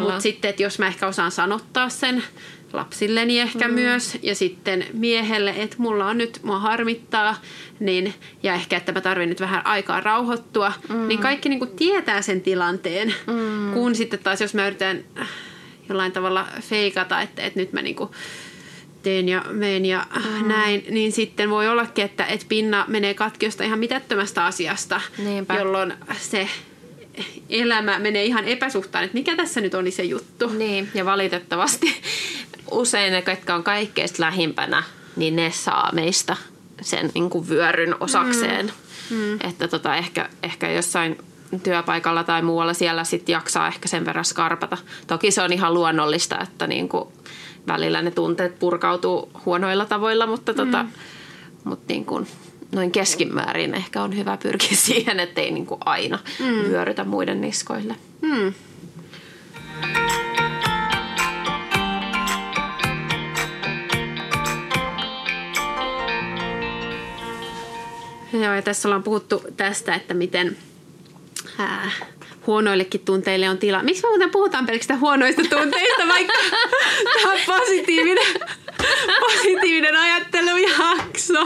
Mutta 0.00 0.20
sitten, 0.20 0.48
että 0.48 0.62
jos 0.62 0.78
mä 0.78 0.86
ehkä 0.86 1.06
osaan 1.06 1.30
sanottaa 1.30 1.88
sen 1.88 2.22
lapsilleni 2.76 3.40
ehkä 3.40 3.68
mm. 3.68 3.74
myös 3.74 4.18
ja 4.22 4.34
sitten 4.34 4.86
miehelle, 4.92 5.54
että 5.56 5.76
mulla 5.78 6.06
on 6.06 6.18
nyt, 6.18 6.40
mua 6.42 6.58
harmittaa 6.58 7.40
niin, 7.80 8.14
ja 8.42 8.54
ehkä, 8.54 8.76
että 8.76 8.92
mä 8.92 9.00
tarvin 9.00 9.28
nyt 9.28 9.40
vähän 9.40 9.66
aikaa 9.66 10.00
rauhoittua, 10.00 10.72
mm. 10.88 11.08
niin 11.08 11.18
kaikki 11.18 11.48
niin 11.48 11.58
kuin 11.58 11.70
tietää 11.70 12.22
sen 12.22 12.40
tilanteen, 12.40 13.14
mm. 13.26 13.72
kun 13.72 13.94
sitten 13.94 14.18
taas 14.18 14.40
jos 14.40 14.54
mä 14.54 14.66
yritän 14.66 15.04
jollain 15.88 16.12
tavalla 16.12 16.46
feikata, 16.60 17.20
että, 17.20 17.42
että 17.42 17.60
nyt 17.60 17.72
mä 17.72 17.82
niin 17.82 17.96
kuin 17.96 18.10
teen 19.02 19.28
ja 19.28 19.44
meen 19.50 19.84
ja 19.84 20.06
mm. 20.14 20.48
näin, 20.48 20.84
niin 20.90 21.12
sitten 21.12 21.50
voi 21.50 21.68
ollakin, 21.68 22.04
että, 22.04 22.26
että 22.26 22.46
pinna 22.48 22.84
menee 22.88 23.14
katkiosta 23.14 23.64
ihan 23.64 23.78
mitättömästä 23.78 24.44
asiasta, 24.44 25.00
Niinpä. 25.18 25.54
jolloin 25.54 25.94
se 26.18 26.48
elämä 27.50 27.98
menee 27.98 28.24
ihan 28.24 28.44
epäsuhtaan, 28.44 29.04
että 29.04 29.14
mikä 29.14 29.36
tässä 29.36 29.60
nyt 29.60 29.74
oli 29.74 29.90
se 29.90 30.02
juttu. 30.02 30.48
Niin, 30.48 30.88
ja 30.94 31.04
valitettavasti 31.04 31.94
usein 32.70 33.12
ne, 33.12 33.24
jotka 33.28 33.54
on 33.54 33.64
kaikkein 33.64 34.08
lähimpänä, 34.18 34.82
niin 35.16 35.36
ne 35.36 35.50
saa 35.50 35.90
meistä 35.92 36.36
sen 36.82 37.10
niin 37.14 37.30
kuin 37.30 37.48
vyöryn 37.48 37.94
osakseen. 38.00 38.66
Mm. 39.10 39.16
Mm. 39.16 39.38
Että 39.44 39.68
tota, 39.68 39.96
ehkä, 39.96 40.28
ehkä 40.42 40.70
jossain 40.70 41.18
työpaikalla 41.62 42.24
tai 42.24 42.42
muualla 42.42 42.74
siellä 42.74 43.04
sitten 43.04 43.32
jaksaa 43.32 43.68
ehkä 43.68 43.88
sen 43.88 44.04
verran 44.04 44.24
skarpata. 44.24 44.78
Toki 45.06 45.30
se 45.30 45.42
on 45.42 45.52
ihan 45.52 45.74
luonnollista, 45.74 46.38
että 46.42 46.66
niin 46.66 46.88
kuin 46.88 47.08
välillä 47.66 48.02
ne 48.02 48.10
tunteet 48.10 48.58
purkautuu 48.58 49.30
huonoilla 49.46 49.86
tavoilla, 49.86 50.26
mutta 50.26 50.52
mm. 50.52 50.56
tota, 50.56 50.86
mut 51.64 51.80
niin 51.88 52.04
kuin 52.04 52.26
noin 52.72 52.90
keskimäärin 52.90 53.74
ehkä 53.74 54.02
on 54.02 54.16
hyvä 54.16 54.36
pyrkiä 54.36 54.76
siihen, 54.86 55.20
ettei 55.20 55.50
niin 55.50 55.66
kuin 55.66 55.80
aina 55.84 56.18
mm. 56.40 56.46
vyörytä 56.46 57.04
muiden 57.04 57.40
niskoille. 57.40 57.96
Mm. 58.22 58.52
Joo, 68.42 68.54
ja 68.54 68.62
tässä 68.62 68.88
ollaan 68.88 69.02
puhuttu 69.02 69.42
tästä, 69.56 69.94
että 69.94 70.14
miten 70.14 70.56
ää, 71.58 71.90
huonoillekin 72.46 73.00
tunteille 73.00 73.48
on 73.48 73.58
tila. 73.58 73.82
Miksi 73.82 74.02
me 74.02 74.08
muuten 74.08 74.30
puhutaan 74.30 74.66
pelkästään 74.66 75.00
huonoista 75.00 75.42
tunteista, 75.42 76.08
vaikka 76.08 76.32
tämä 77.22 77.32
on 77.32 77.38
positiivinen, 77.46 78.26
positiivinen 79.20 79.96
ajattelujakso? 79.96 81.44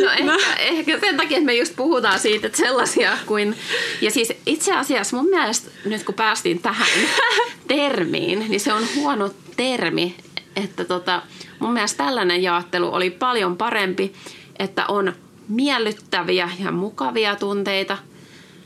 No 0.00 0.10
ehkä, 0.10 0.24
no 0.24 0.38
ehkä 0.58 1.00
sen 1.00 1.16
takia, 1.16 1.36
että 1.36 1.46
me 1.46 1.54
just 1.54 1.76
puhutaan 1.76 2.18
siitä, 2.18 2.46
että 2.46 2.58
sellaisia 2.58 3.18
kuin... 3.26 3.56
Ja 4.00 4.10
siis 4.10 4.32
itse 4.46 4.72
asiassa 4.72 5.16
mun 5.16 5.30
mielestä 5.30 5.70
nyt 5.84 6.04
kun 6.04 6.14
päästiin 6.14 6.62
tähän 6.62 6.88
termiin, 7.68 8.46
niin 8.48 8.60
se 8.60 8.72
on 8.72 8.82
huono 8.96 9.30
termi. 9.56 10.16
Että 10.56 10.84
tota, 10.84 11.22
mun 11.58 11.72
mielestä 11.72 12.04
tällainen 12.04 12.42
jaottelu 12.42 12.94
oli 12.94 13.10
paljon 13.10 13.56
parempi, 13.56 14.12
että 14.58 14.86
on 14.86 15.12
miellyttäviä 15.52 16.50
ja 16.64 16.72
mukavia 16.72 17.36
tunteita, 17.36 17.98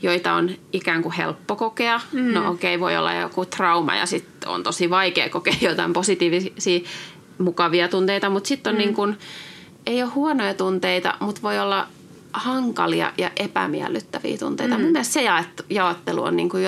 joita 0.01 0.33
on 0.33 0.51
ikään 0.73 1.01
kuin 1.01 1.13
helppo 1.13 1.55
kokea. 1.55 2.01
Mm. 2.11 2.33
No 2.33 2.51
okei, 2.51 2.75
okay, 2.75 2.79
voi 2.79 2.97
olla 2.97 3.13
joku 3.13 3.45
trauma 3.45 3.95
ja 3.95 4.05
sitten 4.05 4.49
on 4.49 4.63
tosi 4.63 4.89
vaikea 4.89 5.29
kokea 5.29 5.53
jotain 5.61 5.93
positiivisia, 5.93 6.79
mukavia 7.37 7.87
tunteita, 7.87 8.29
mutta 8.29 8.47
sitten 8.47 8.71
on 8.71 8.75
mm. 8.75 8.79
niin 8.79 8.93
kuin, 8.93 9.17
ei 9.85 10.03
ole 10.03 10.11
huonoja 10.11 10.53
tunteita, 10.53 11.13
mutta 11.19 11.41
voi 11.41 11.59
olla 11.59 11.87
hankalia 12.33 13.13
ja 13.17 13.31
epämiellyttäviä 13.35 14.37
tunteita. 14.37 14.77
Mm. 14.77 14.83
Mun 14.83 14.91
mielestä 14.91 15.13
se 15.13 15.25
jaottelu 15.69 16.23
on 16.23 16.35
niin 16.35 16.49
kuin 16.49 16.63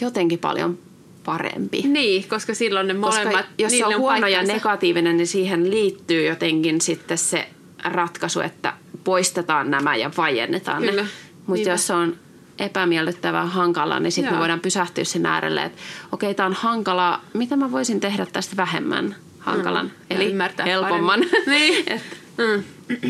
jotenkin 0.00 0.38
paljon 0.38 0.78
parempi. 1.24 1.82
Niin, 1.82 2.28
koska 2.28 2.54
silloin 2.54 2.88
ne 2.88 2.94
molemmat... 2.94 3.34
Koska 3.34 3.52
jos 3.58 3.72
se 3.72 3.86
on, 3.86 3.94
on 3.94 4.00
huono 4.00 4.20
paikkansa. 4.20 4.52
ja 4.52 4.54
negatiivinen, 4.54 5.16
niin 5.16 5.26
siihen 5.26 5.70
liittyy 5.70 6.26
jotenkin 6.26 6.80
sitten 6.80 7.18
se 7.18 7.48
ratkaisu, 7.84 8.40
että 8.40 8.72
poistetaan 9.08 9.70
nämä 9.70 9.96
ja 9.96 10.10
vajennetaan 10.16 10.82
Kyllä. 10.82 11.02
ne. 11.02 11.08
Mutta 11.46 11.68
jos 11.68 11.90
on 11.90 12.16
epämiellyttävää 12.58 13.46
hankala, 13.46 14.00
niin 14.00 14.12
sitten 14.12 14.34
me 14.34 14.38
voidaan 14.38 14.60
pysähtyä 14.60 15.04
sen 15.04 15.26
äärelle, 15.26 15.64
että 15.64 15.78
okei, 16.12 16.26
okay, 16.26 16.34
tämä 16.34 16.46
on 16.46 16.52
hankalaa, 16.52 17.24
mitä 17.34 17.56
mä 17.56 17.72
voisin 17.72 18.00
tehdä 18.00 18.26
tästä 18.26 18.56
vähemmän 18.56 19.16
hankalan, 19.38 19.86
mm. 19.86 19.92
eli 20.10 20.34
helpomman. 20.64 21.20
niin. 21.46 21.84
Et, 21.86 22.02
mm. 22.38 22.62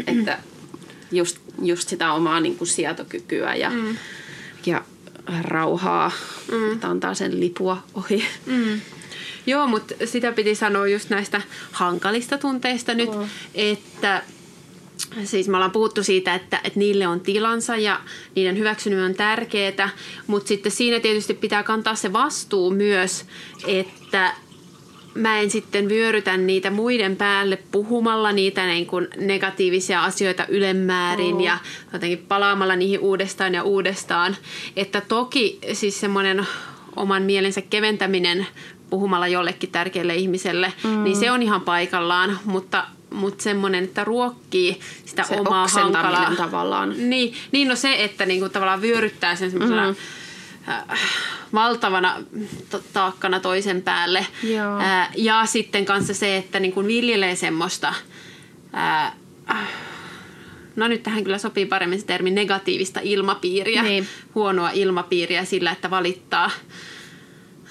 että 0.07 0.39
just, 1.13 1.39
just 1.63 1.89
sitä 1.89 2.13
omaa 2.13 2.41
niin 2.41 2.57
kuin 2.57 2.69
sietokykyä 2.69 3.55
ja, 3.55 3.71
mm. 3.71 3.97
ja 4.67 4.83
rauhaa, 5.43 6.11
mm. 6.53 6.73
että 6.73 6.89
antaa 6.89 7.15
sen 7.15 7.41
lipua 7.41 7.83
ohi. 7.95 8.25
Mm. 8.47 8.81
Joo, 9.47 9.67
mutta 9.67 9.95
sitä 10.05 10.33
piti 10.33 10.55
sanoa 10.55 10.87
just 10.87 11.11
näistä 11.11 11.43
hankalista 11.73 12.39
tunteista 12.39 12.95
nyt, 12.95 13.15
mm. 13.15 13.29
että 13.55 14.23
Siis 15.25 15.49
me 15.49 15.57
ollaan 15.57 15.71
puhuttu 15.71 16.03
siitä, 16.03 16.35
että, 16.35 16.61
että 16.65 16.79
niille 16.79 17.07
on 17.07 17.21
tilansa 17.21 17.77
ja 17.77 18.01
niiden 18.35 18.59
hyväksyminen 18.59 19.05
on 19.05 19.15
tärkeää, 19.15 19.91
mutta 20.27 20.49
sitten 20.49 20.73
siinä 20.73 21.01
tietysti 21.01 21.35
pitää 21.35 21.63
kantaa 21.63 21.95
se 21.95 22.13
vastuu 22.13 22.71
myös, 22.71 23.25
että 23.67 24.33
mä 25.15 25.41
en 25.41 25.51
sitten 25.51 25.89
vyörytä 25.89 26.37
niitä 26.37 26.71
muiden 26.71 27.17
päälle 27.17 27.59
puhumalla 27.73 28.33
niitä 28.33 28.67
niin 28.67 28.87
kuin 28.87 29.09
negatiivisia 29.17 30.05
asioita 30.05 30.47
ylemmäärin 30.49 31.35
oh. 31.35 31.43
ja 31.43 31.59
jotenkin 31.93 32.25
palaamalla 32.29 32.77
niihin 32.77 33.01
uudestaan 33.01 33.55
ja 33.55 33.63
uudestaan. 33.63 34.37
Että 34.77 35.01
toki 35.01 35.59
siis 35.73 36.01
semmoinen 36.01 36.47
oman 36.97 37.23
mielensä 37.23 37.63
keventäminen 37.63 38.47
puhumalla 38.91 39.29
jollekin 39.29 39.71
tärkeälle 39.71 40.15
ihmiselle, 40.15 40.73
mm. 40.85 41.05
niin 41.05 41.17
se 41.17 41.31
on 41.31 41.43
ihan 41.43 41.61
paikallaan, 41.61 42.39
mutta 42.45 42.85
mutta 43.19 43.43
semmoinen, 43.43 43.85
että 43.85 44.05
ruokkii 44.05 44.81
sitä 45.05 45.23
se 45.23 45.41
omaa 45.41 45.69
hankalaa. 45.69 46.35
tavallaan. 46.37 47.11
Niin, 47.11 47.35
niin 47.53 47.69
no 47.69 47.77
se, 47.77 48.05
että 48.05 48.27
niinku 48.27 48.49
tavallaan 48.49 48.83
vyöryttää 48.83 49.37
sen 49.37 49.51
semmoisena 49.51 49.87
mm-hmm. 49.89 50.73
äh, 50.93 51.01
valtavana 51.55 52.17
taakkana 52.93 53.41
toisen 53.41 53.83
päälle. 53.83 54.27
Äh, 54.81 55.11
ja 55.17 55.47
sitten 55.47 55.85
kanssa 55.85 56.15
se, 56.15 56.37
että 56.37 56.61
niinku 56.61 56.87
viljelee 56.87 57.37
semmoista... 57.37 57.95
Äh, 58.75 59.13
no 60.77 60.89
nyt 60.89 61.03
tähän 61.03 61.25
kyllä 61.25 61.39
sopii 61.39 61.67
paremmin 61.67 62.01
se 62.01 62.07
termi 62.07 62.31
negatiivista 62.31 63.01
ilmapiiriä, 63.03 63.83
niin. 63.83 64.09
huonoa 64.35 64.71
ilmapiiriä 64.71 65.45
sillä, 65.45 65.71
että 65.71 65.91
valittaa 65.91 66.51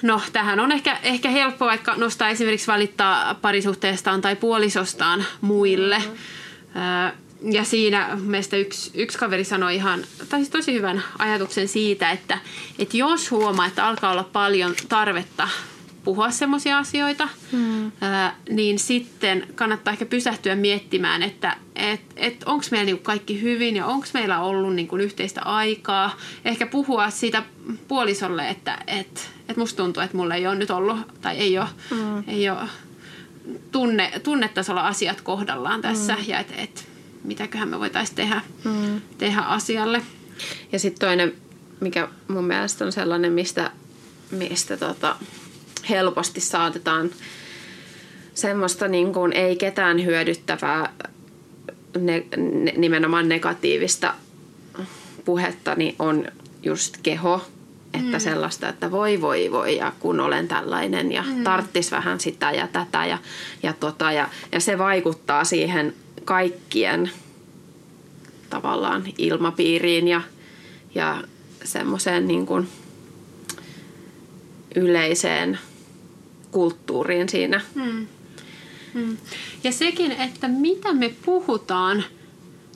No, 0.02 0.22
tähän 0.34 0.60
on 0.60 0.72
ehkä, 0.72 1.00
ehkä 1.04 1.30
helppo 1.30 1.66
vaikka 1.66 1.96
nostaa 1.96 2.30
esimerkiksi 2.30 2.68
valittaa 2.68 3.36
parisuhteestaan 3.36 4.22
tai 4.22 4.36
puolisostaan 4.36 5.26
muille. 5.42 5.98
Mm-hmm. 5.98 7.54
Ja 7.54 7.64
siinä 7.64 8.18
meistä 8.22 8.58
yksi, 8.58 8.92
yksi 8.94 9.18
kaveri 9.18 9.44
sanoi 9.44 9.76
ihan, 9.76 10.04
tai 10.30 10.40
siis 10.40 10.50
tosi 10.50 10.74
hyvän 10.74 11.04
ajatuksen 11.20 11.68
siitä, 11.68 12.12
että, 12.12 12.38
että 12.80 12.98
jos 12.98 13.32
huomaa, 13.32 13.66
että 13.66 13.88
alkaa 13.88 14.12
olla 14.12 14.24
paljon 14.24 14.76
tarvetta 14.90 15.50
puhua 16.08 16.32
semmoisia 16.32 16.78
asioita, 16.78 17.28
hmm. 17.52 17.92
ää, 18.02 18.36
niin 18.50 18.80
sitten 18.80 19.48
kannattaa 19.56 19.92
ehkä 19.92 20.06
pysähtyä 20.06 20.56
miettimään, 20.56 21.24
että 21.24 21.58
et, 21.76 22.02
et 22.16 22.44
onko 22.46 22.66
meillä 22.72 22.86
niinku 22.86 23.04
kaikki 23.04 23.42
hyvin 23.42 23.76
ja 23.76 23.86
onko 23.86 24.08
meillä 24.14 24.40
ollut 24.40 24.76
niinku 24.76 24.98
yhteistä 24.98 25.42
aikaa. 25.42 26.18
Ehkä 26.46 26.66
puhua 26.66 27.10
siitä 27.10 27.44
puolisolle, 27.88 28.50
että 28.50 28.78
et, 28.88 29.30
et 29.50 29.58
musta 29.58 29.84
tuntuu, 29.84 30.04
että 30.04 30.18
mulla 30.18 30.36
ei 30.36 30.48
ole 30.48 30.56
nyt 30.56 30.72
ollut 30.72 30.98
tai 31.22 31.38
ei 31.38 31.60
ole, 31.60 31.68
hmm. 31.90 32.24
ei 32.28 32.50
ole 32.50 32.70
tunne, 33.72 34.12
tunnetasolla 34.24 34.88
asiat 34.88 35.22
kohdallaan 35.22 35.82
tässä 35.82 36.16
hmm. 36.16 36.26
ja 36.28 36.40
että 36.40 36.54
et, 36.58 36.88
mitäköhän 37.24 37.70
me 37.70 37.80
voitaisiin 37.80 38.16
tehdä, 38.16 38.42
hmm. 38.64 39.02
tehdä 39.18 39.42
asialle. 39.42 40.02
Ja 40.72 40.80
sitten 40.80 41.08
toinen, 41.08 41.34
mikä 41.80 42.08
mun 42.28 42.46
mielestä 42.46 42.86
on 42.86 42.92
sellainen, 42.92 43.34
mistä, 43.34 43.72
mistä 44.32 44.78
tota, 44.78 45.16
helposti 45.90 46.42
saatetaan 46.42 47.10
semmoista 48.34 48.88
niin 48.88 49.14
kuin 49.14 49.34
ei 49.34 49.56
ketään 49.56 50.06
hyödyttävää 50.06 50.94
ne, 52.00 52.26
ne, 52.38 52.74
nimenomaan 52.78 53.30
negatiivista 53.30 54.14
puhetta, 55.26 55.76
niin 55.76 55.96
on 56.00 56.26
just 56.64 56.98
keho, 57.04 57.42
että 57.94 58.18
mm. 58.18 58.20
sellaista, 58.20 58.70
että 58.70 58.92
voi 58.92 59.22
voi 59.22 59.52
voi 59.52 59.78
ja 59.78 59.94
kun 60.00 60.20
olen 60.20 60.48
tällainen 60.48 61.12
ja 61.12 61.24
mm. 61.24 61.44
tarttis 61.44 61.92
vähän 61.92 62.20
sitä 62.20 62.52
ja 62.52 62.68
tätä 62.68 63.06
ja, 63.06 63.18
ja, 63.64 63.74
tota, 63.74 64.12
ja, 64.12 64.30
ja 64.52 64.60
se 64.60 64.78
vaikuttaa 64.78 65.44
siihen 65.44 65.94
kaikkien 66.26 67.12
tavallaan 68.50 69.04
ilmapiiriin 69.18 70.08
ja, 70.08 70.22
ja 70.96 71.24
semmoiseen 71.64 72.28
niin 72.28 72.46
kuin 72.46 72.68
yleiseen 74.76 75.60
kulttuuriin 76.58 77.30
siinä. 77.30 77.62
Hmm. 77.76 78.08
Hmm. 78.94 79.18
Ja 79.64 79.72
sekin, 79.72 80.12
että 80.12 80.48
mitä 80.48 80.94
me 80.94 81.14
puhutaan, 81.26 82.04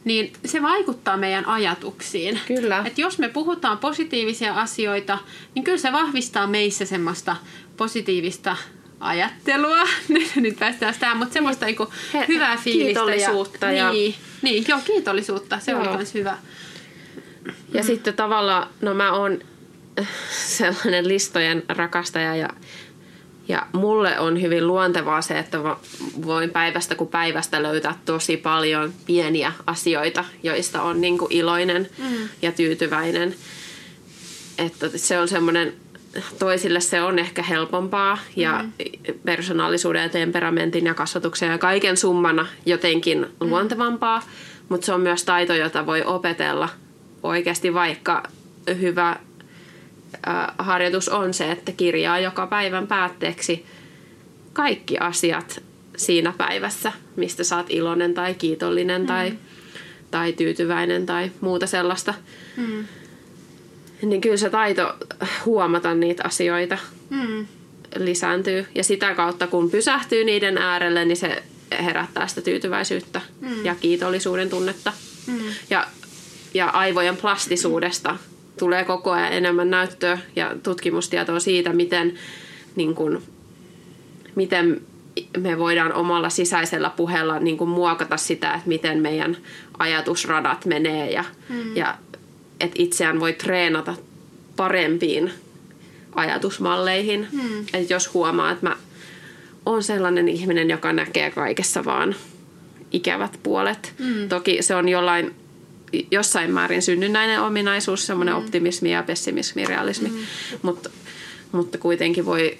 niin 0.04 0.34
se 0.46 0.62
vaikuttaa 0.62 1.17
meidän 1.17 1.46
ajatuksiin. 1.46 2.39
Kyllä. 2.48 2.84
Et 2.86 2.98
jos 2.98 3.20
me 3.20 3.30
puhutaan 3.30 3.78
positiivisia 3.78 4.54
asioita, 4.54 5.17
niin 5.56 5.63
kyllä 5.63 5.78
se 5.78 5.91
vahvistaa 5.91 6.48
meissä 6.48 6.86
semmoista 6.86 7.36
positiivista 7.78 8.58
ajattelua. 9.00 9.84
Nyt 10.36 10.60
päästään 10.60 10.96
tähän, 11.00 11.17
mutta 11.17 11.34
semmoista 11.34 11.65
niinku 11.65 11.88
hyvää 12.28 12.58
fiilistä. 12.58 12.86
Kiitollisuutta. 12.86 13.65
Ja, 13.65 13.74
ja... 13.74 13.91
Niin, 13.91 14.15
niin, 14.41 14.65
joo, 14.67 14.80
kiitollisuutta. 14.86 15.60
Se 15.60 15.72
joo. 15.72 15.82
on 15.82 15.96
myös 15.96 16.13
hyvä. 16.13 16.38
Ja 17.74 17.82
mm. 17.82 17.86
sitten 17.86 18.13
tavallaan, 18.13 18.67
no 18.82 18.94
mä 18.94 19.12
oon 19.12 19.39
sellainen 20.58 21.08
listojen 21.08 21.63
rakastaja 21.70 22.36
ja 22.36 22.50
ja 23.52 23.66
mulle 23.74 24.20
on 24.20 24.42
hyvin 24.42 24.68
luontevaa 24.68 25.22
se, 25.22 25.40
että 25.40 25.58
voin 26.26 26.50
päivästä 26.50 26.96
kuin 26.96 27.10
päivästä 27.10 27.64
löytää 27.64 28.00
tosi 28.06 28.38
paljon 28.38 28.94
pieniä 29.06 29.52
asioita, 29.68 30.26
joista 30.44 30.82
on 30.82 31.02
niin 31.02 31.18
kuin 31.18 31.32
iloinen 31.32 31.90
mm. 31.98 32.30
ja 32.42 32.52
tyytyväinen. 32.52 33.36
Että 34.58 34.90
se 34.96 35.20
on 35.20 35.28
semmoinen, 35.28 35.74
toisille 36.40 36.80
se 36.80 37.02
on 37.02 37.20
ehkä 37.20 37.44
helpompaa 37.44 38.18
ja 38.36 38.64
mm. 38.64 38.72
persoonallisuuden 39.26 40.04
ja 40.04 40.10
temperamentin 40.10 40.86
ja 40.86 40.94
kasvatuksen 40.94 41.52
ja 41.52 41.58
kaiken 41.58 41.98
summana 41.98 42.48
jotenkin 42.66 43.20
mm. 43.20 43.50
luontevampaa, 43.50 44.24
mutta 44.70 44.86
se 44.86 44.94
on 44.94 45.02
myös 45.02 45.24
taito, 45.24 45.54
jota 45.54 45.86
voi 45.86 46.04
opetella 46.04 46.70
oikeasti 47.24 47.74
vaikka 47.74 48.24
hyvä 48.80 49.20
harjoitus 50.58 51.10
on 51.10 51.34
se, 51.34 51.52
että 51.52 51.71
kirjaa 51.71 52.19
joka 52.19 52.47
päivän 52.47 52.88
päätteeksi 52.88 53.65
kaikki 54.54 54.97
asiat 54.97 55.63
siinä 55.97 56.34
päivässä, 56.38 56.91
mistä 57.15 57.56
oot 57.58 57.65
iloinen 57.69 58.13
tai 58.13 58.34
kiitollinen 58.34 59.02
mm. 59.02 59.08
tai, 59.08 59.34
tai 60.12 60.34
tyytyväinen 60.34 61.06
tai 61.06 61.32
muuta 61.41 61.67
sellaista. 61.67 62.13
Mm. 62.58 62.86
Niin 64.02 64.21
kyllä 64.21 64.38
se 64.38 64.50
taito 64.50 64.95
huomata 65.45 65.93
niitä 65.93 66.24
asioita 66.26 66.78
mm. 67.10 67.47
lisääntyy. 67.97 68.67
Ja 68.76 68.84
sitä 68.84 69.15
kautta, 69.15 69.47
kun 69.47 69.71
pysähtyy 69.71 70.24
niiden 70.24 70.58
äärelle, 70.58 71.06
niin 71.06 71.17
se 71.17 71.43
herättää 71.84 72.28
sitä 72.28 72.41
tyytyväisyyttä 72.41 73.21
mm. 73.41 73.65
ja 73.65 73.76
kiitollisuuden 73.76 74.50
tunnetta. 74.50 74.93
Mm. 75.28 75.39
Ja, 75.69 75.88
ja 76.54 76.69
aivojen 76.69 77.17
plastisuudesta 77.17 78.17
tulee 78.62 78.84
koko 78.84 79.12
ajan 79.12 79.34
enemmän 79.34 79.69
näyttöä 79.69 80.17
ja 80.36 80.56
tutkimustietoa 80.63 81.39
siitä, 81.39 81.74
miten, 81.74 82.13
niin 82.76 82.95
kun, 82.95 83.21
miten 84.36 84.82
me 85.38 85.60
voidaan 85.60 85.93
omalla 85.93 86.30
sisäisellä 86.30 86.89
puheella 86.89 87.39
niin 87.39 87.58
kun 87.58 87.69
muokata 87.69 88.17
sitä, 88.17 88.54
että 88.54 88.67
miten 88.67 89.02
meidän 89.02 89.38
ajatusradat 89.80 90.65
menee 90.65 91.12
ja, 91.12 91.24
mm. 91.50 91.76
ja 91.76 91.97
että 92.60 92.76
itseään 92.80 93.19
voi 93.19 93.34
treenata 93.34 93.93
parempiin 94.56 95.32
ajatusmalleihin. 96.15 97.28
Mm. 97.32 97.62
Että 97.74 97.93
jos 97.93 98.13
huomaa, 98.13 98.52
että 98.52 98.67
mä 98.67 98.76
on 99.65 99.84
sellainen 99.84 100.28
ihminen, 100.28 100.69
joka 100.69 100.93
näkee 100.93 101.32
kaikessa 101.32 101.86
vaan 101.86 102.15
ikävät 102.91 103.39
puolet. 103.43 103.93
Mm. 104.00 104.30
Toki 104.30 104.62
se 104.62 104.76
on 104.76 104.89
jollain, 104.89 105.36
jossain 106.12 106.51
määrin 106.51 106.82
synnynnäinen 106.82 107.41
ominaisuus, 107.41 108.06
semmoinen 108.06 108.36
mm. 108.36 108.39
optimismi 108.39 108.91
ja 108.91 109.04
pessimismi, 109.04 109.65
realismi, 109.65 110.10
mm. 110.10 110.17
mutta, 110.62 110.89
mutta 111.51 111.77
kuitenkin 111.77 112.25
voi, 112.25 112.58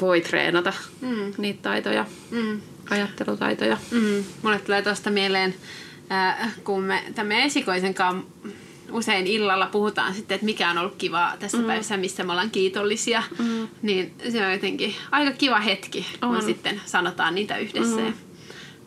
voi 0.00 0.20
treenata 0.20 0.72
mm. 1.00 1.32
niitä 1.38 1.62
taitoja, 1.62 2.06
mm. 2.30 2.60
ajattelutaitoja. 2.90 3.78
Mm. 3.90 4.24
Mulle 4.42 4.58
tulee 4.58 4.82
tuosta 4.82 5.10
mieleen, 5.10 5.54
äh, 6.12 6.54
kun 6.64 6.82
me 6.82 7.04
tämän 7.14 7.32
esikoisen 7.32 7.94
kanssa 7.94 8.26
usein 8.92 9.26
illalla 9.26 9.66
puhutaan 9.66 10.14
sitten, 10.14 10.34
että 10.34 10.44
mikä 10.44 10.70
on 10.70 10.78
ollut 10.78 10.94
kiva 10.98 11.32
tässä 11.40 11.58
mm. 11.58 11.64
päivässä, 11.64 11.96
missä 11.96 12.24
me 12.24 12.32
ollaan 12.32 12.50
kiitollisia. 12.50 13.22
Mm. 13.38 13.68
Niin 13.82 14.14
se 14.28 14.46
on 14.46 14.52
jotenkin 14.52 14.94
aika 15.10 15.32
kiva 15.32 15.60
hetki, 15.60 16.06
kun 16.20 16.36
on. 16.36 16.42
sitten 16.42 16.80
sanotaan 16.86 17.34
niitä 17.34 17.56
yhdessä. 17.56 18.00
Mm. 18.00 18.12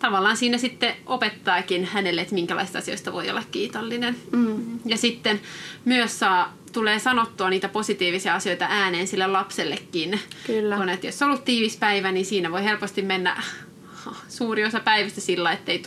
Tavallaan 0.04 0.38
siinä 0.38 0.58
sitten 0.58 0.96
opettaakin 1.06 1.86
hänelle, 1.86 2.22
että 2.22 2.34
minkälaista 2.34 2.78
asioista 2.78 3.13
voi 3.13 3.30
olla 3.30 3.44
kiitollinen. 3.52 4.16
Mm. 4.32 4.80
Ja 4.86 4.98
sitten 4.98 5.42
myös 5.86 6.20
saa, 6.20 6.58
tulee 6.74 7.00
sanottua 7.00 7.50
niitä 7.50 7.70
positiivisia 7.70 8.36
asioita 8.36 8.66
ääneen 8.70 9.08
sille 9.08 9.28
lapsellekin. 9.28 10.20
Kyllä. 10.48 10.78
Kun, 10.78 10.89
että 10.89 11.08
jos 11.08 11.22
on 11.22 11.28
ollut 11.28 11.46
tiivis 11.46 11.78
päivä, 11.78 12.12
niin 12.12 12.26
siinä 12.26 12.52
voi 12.52 12.63
helposti 12.63 13.02
mennä 13.02 13.44
suuri 14.30 14.66
osa 14.66 14.80
päivästä 14.80 15.22
sillä, 15.22 15.52
ettei 15.52 15.80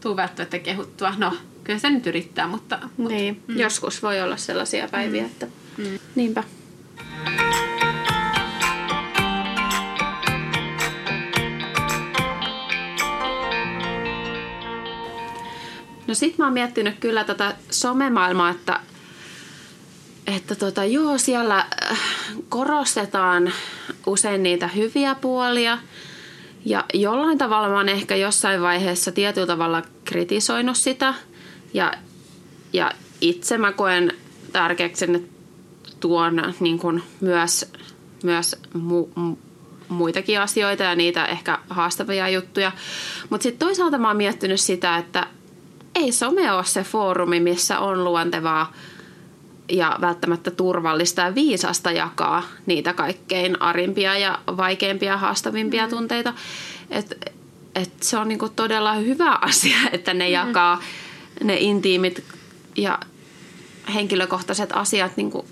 tule 0.00 0.16
välttämättä 0.16 0.58
kehuttua. 0.58 1.14
No, 1.18 1.36
kyllä 1.64 1.78
se 1.78 1.90
nyt 1.90 2.06
yrittää, 2.06 2.46
mutta... 2.46 2.78
mutta 2.96 3.14
niin, 3.14 3.42
mm. 3.46 3.58
joskus 3.58 4.02
voi 4.02 4.20
olla 4.20 4.36
sellaisia 4.36 4.88
päiviä, 4.88 5.22
mm. 5.22 5.26
että 5.26 5.46
mm. 5.76 5.98
niinpä. 6.14 6.44
No 16.10 16.14
sit 16.14 16.38
mä 16.38 16.44
oon 16.44 16.52
miettinyt 16.52 16.98
kyllä 17.00 17.24
tätä 17.24 17.56
somemaailmaa, 17.70 18.50
että, 18.50 18.80
että 20.26 20.54
tota, 20.54 20.84
joo, 20.84 21.18
siellä 21.18 21.58
äh, 21.58 21.98
korostetaan 22.48 23.52
usein 24.06 24.42
niitä 24.42 24.68
hyviä 24.68 25.14
puolia. 25.14 25.78
Ja 26.64 26.84
jollain 26.94 27.38
tavalla 27.38 27.68
mä 27.68 27.76
oon 27.76 27.88
ehkä 27.88 28.16
jossain 28.16 28.62
vaiheessa 28.62 29.12
tietyllä 29.12 29.46
tavalla 29.46 29.82
kritisoinut 30.04 30.76
sitä– 30.76 31.14
ja, 31.74 31.92
ja 32.72 32.92
itse 33.20 33.58
mä 33.58 33.72
koen 33.72 34.12
tärkeäksi, 34.52 35.04
että 35.04 35.18
tuon 36.00 36.54
niin 36.60 36.78
kuin 36.78 37.02
myös, 37.20 37.72
myös 38.22 38.56
mu, 38.74 39.08
mu, 39.14 39.36
muitakin 39.88 40.40
asioita 40.40 40.82
ja 40.82 40.94
niitä 40.94 41.26
ehkä 41.26 41.58
haastavia 41.70 42.28
juttuja. 42.28 42.72
Mutta 43.30 43.42
sitten 43.42 43.66
toisaalta 43.66 43.98
mä 43.98 44.08
oon 44.08 44.16
miettinyt 44.16 44.60
sitä, 44.60 44.96
että 44.96 45.26
ei 45.94 46.12
some 46.12 46.52
ole 46.52 46.64
se 46.64 46.82
foorumi, 46.82 47.40
missä 47.40 47.78
on 47.78 48.04
luontevaa 48.04 48.72
ja 49.68 49.98
välttämättä 50.00 50.50
turvallista 50.50 51.22
ja 51.22 51.34
viisasta 51.34 51.92
jakaa 51.92 52.42
niitä 52.66 52.92
kaikkein 52.92 53.62
arimpia 53.62 54.18
ja 54.18 54.38
vaikeimpia 54.46 55.16
haastavimpia 55.16 55.86
mm. 55.86 55.90
tunteita. 55.90 56.34
Et, 56.90 57.34
et 57.74 58.02
se 58.02 58.16
on 58.16 58.28
niinku 58.28 58.48
todella 58.48 58.94
hyvä 58.94 59.38
asia, 59.50 59.78
että 59.92 60.14
ne 60.14 60.26
mm. 60.26 60.32
jakaa 60.32 60.80
ne 61.44 61.56
intiimit 61.56 62.24
ja 62.76 62.98
henkilökohtaiset 63.94 64.72
asiat 64.72 65.16
niin 65.16 65.30
kuin 65.30 65.46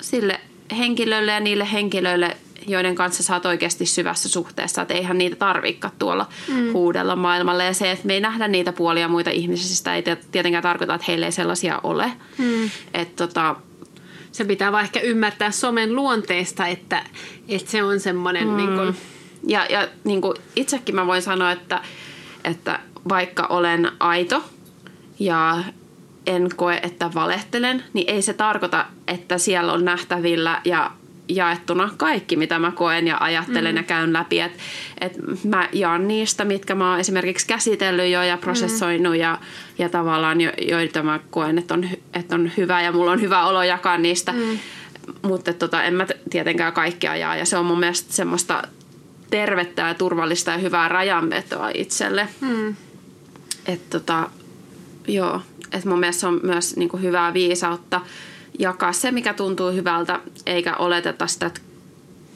sille 0.00 0.40
henkilölle 0.78 1.32
ja 1.32 1.40
niille 1.40 1.72
henkilöille, 1.72 2.36
joiden 2.66 2.94
kanssa 2.94 3.22
sä 3.22 3.34
oot 3.34 3.46
oikeasti 3.46 3.86
syvässä 3.86 4.28
suhteessa. 4.28 4.82
Että 4.82 4.94
eihän 4.94 5.18
niitä 5.18 5.36
tarvikaan 5.36 5.94
tuolla 5.98 6.26
mm. 6.48 6.72
huudella 6.72 7.16
maailmalle. 7.16 7.64
Ja 7.64 7.74
se, 7.74 7.90
että 7.90 8.06
me 8.06 8.14
ei 8.14 8.20
nähdä 8.20 8.48
niitä 8.48 8.72
puolia 8.72 9.08
muita 9.08 9.30
ihmisistä, 9.30 9.94
ei 9.94 10.02
tietenkään 10.32 10.62
tarkoita, 10.62 10.94
että 10.94 11.04
heille 11.08 11.26
ei 11.26 11.32
sellaisia 11.32 11.80
ole. 11.82 12.12
Mm. 12.38 12.70
Että 12.94 13.26
tota, 13.26 13.56
se 14.32 14.44
pitää 14.44 14.72
vaan 14.72 14.84
ehkä 14.84 15.00
ymmärtää 15.00 15.50
somen 15.50 15.96
luonteesta, 15.96 16.66
että, 16.66 17.04
että 17.48 17.70
se 17.70 17.82
on 17.82 18.00
semmoinen... 18.00 18.48
Mm. 18.48 18.56
Niin 18.56 18.74
kuin... 18.74 18.96
Ja, 19.46 19.66
ja 19.70 19.88
niin 20.04 20.20
kuin 20.20 20.36
itsekin 20.56 20.94
mä 20.94 21.06
voin 21.06 21.22
sanoa, 21.22 21.52
että, 21.52 21.82
että 22.44 22.80
vaikka 23.08 23.46
olen 23.46 23.92
aito– 24.00 24.44
ja 25.20 25.64
en 26.26 26.48
koe, 26.56 26.80
että 26.82 27.10
valehtelen, 27.14 27.84
niin 27.92 28.10
ei 28.10 28.22
se 28.22 28.32
tarkoita, 28.32 28.86
että 29.06 29.38
siellä 29.38 29.72
on 29.72 29.84
nähtävillä 29.84 30.60
ja 30.64 30.90
jaettuna 31.34 31.90
kaikki, 31.96 32.36
mitä 32.36 32.58
mä 32.58 32.70
koen 32.70 33.06
ja 33.06 33.16
ajattelen 33.20 33.74
mm. 33.74 33.76
ja 33.76 33.82
käyn 33.82 34.12
läpi. 34.12 34.40
Et, 34.40 34.52
et 35.00 35.18
mä 35.44 35.68
jaan 35.72 36.08
niistä, 36.08 36.44
mitkä 36.44 36.74
mä 36.74 36.90
oon 36.90 37.00
esimerkiksi 37.00 37.46
käsitellyt 37.46 38.12
jo 38.12 38.22
ja 38.22 38.36
prosessoinut 38.36 39.12
mm. 39.12 39.20
ja, 39.20 39.38
ja 39.78 39.88
tavallaan 39.88 40.40
jo, 40.40 40.52
joita 40.68 41.02
mä 41.02 41.20
koen, 41.30 41.58
että 41.58 41.74
on, 41.74 41.88
että 42.14 42.34
on 42.34 42.50
hyvä 42.56 42.82
ja 42.82 42.92
mulla 42.92 43.12
on 43.12 43.20
hyvä 43.20 43.46
olo 43.46 43.62
jakaa 43.62 43.98
niistä. 43.98 44.32
Mm. 44.32 44.58
Mutta 45.22 45.52
tota, 45.52 45.82
en 45.82 45.94
mä 45.94 46.06
tietenkään 46.30 46.72
kaikkea 46.72 47.16
jaa 47.16 47.36
ja 47.36 47.44
se 47.44 47.56
on 47.56 47.66
mun 47.66 47.80
mielestä 47.80 48.12
semmoista 48.12 48.62
tervettä 49.30 49.82
ja 49.82 49.94
turvallista 49.94 50.50
ja 50.50 50.58
hyvää 50.58 50.88
rajanvetoa 50.88 51.70
itselle. 51.74 52.28
Mm. 52.40 52.76
Että 53.66 53.98
tota, 53.98 54.30
Joo, 55.08 55.40
että 55.72 55.88
mun 55.88 56.00
mielestä 56.00 56.20
se 56.20 56.26
on 56.26 56.40
myös 56.42 56.76
niin 56.76 56.88
kuin 56.88 57.02
hyvää 57.02 57.34
viisautta 57.34 58.00
jakaa 58.60 58.92
se, 58.92 59.10
mikä 59.10 59.34
tuntuu 59.34 59.72
hyvältä, 59.72 60.20
eikä 60.46 60.76
oleteta 60.76 61.26
sitä, 61.26 61.46
että 61.46 61.60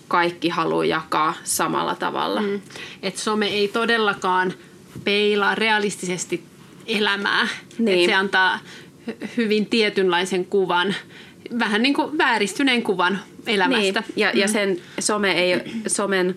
kaikki 0.09 0.49
haluaa 0.49 0.85
jakaa 0.85 1.35
samalla 1.45 1.95
tavalla. 1.95 2.43
Mm. 2.43 2.61
Että 3.03 3.21
some 3.21 3.47
ei 3.47 3.69
todellakaan 3.69 4.53
peilaa 5.05 5.55
realistisesti 5.55 6.45
elämää. 6.87 7.49
Niin. 7.79 7.99
Että 7.99 8.07
se 8.07 8.15
antaa 8.15 8.59
hyvin 9.37 9.67
tietynlaisen 9.67 10.45
kuvan, 10.45 10.95
vähän 11.59 11.83
niin 11.83 11.95
kuin 11.95 12.19
vääristyneen 12.19 12.83
kuvan 12.83 13.21
elämästä. 13.47 14.01
Niin. 14.01 14.13
Ja, 14.17 14.31
mm. 14.33 14.39
ja 14.41 14.49
sen 14.49 14.79
some 15.01 15.33
ei, 15.33 15.63
somen 15.87 16.37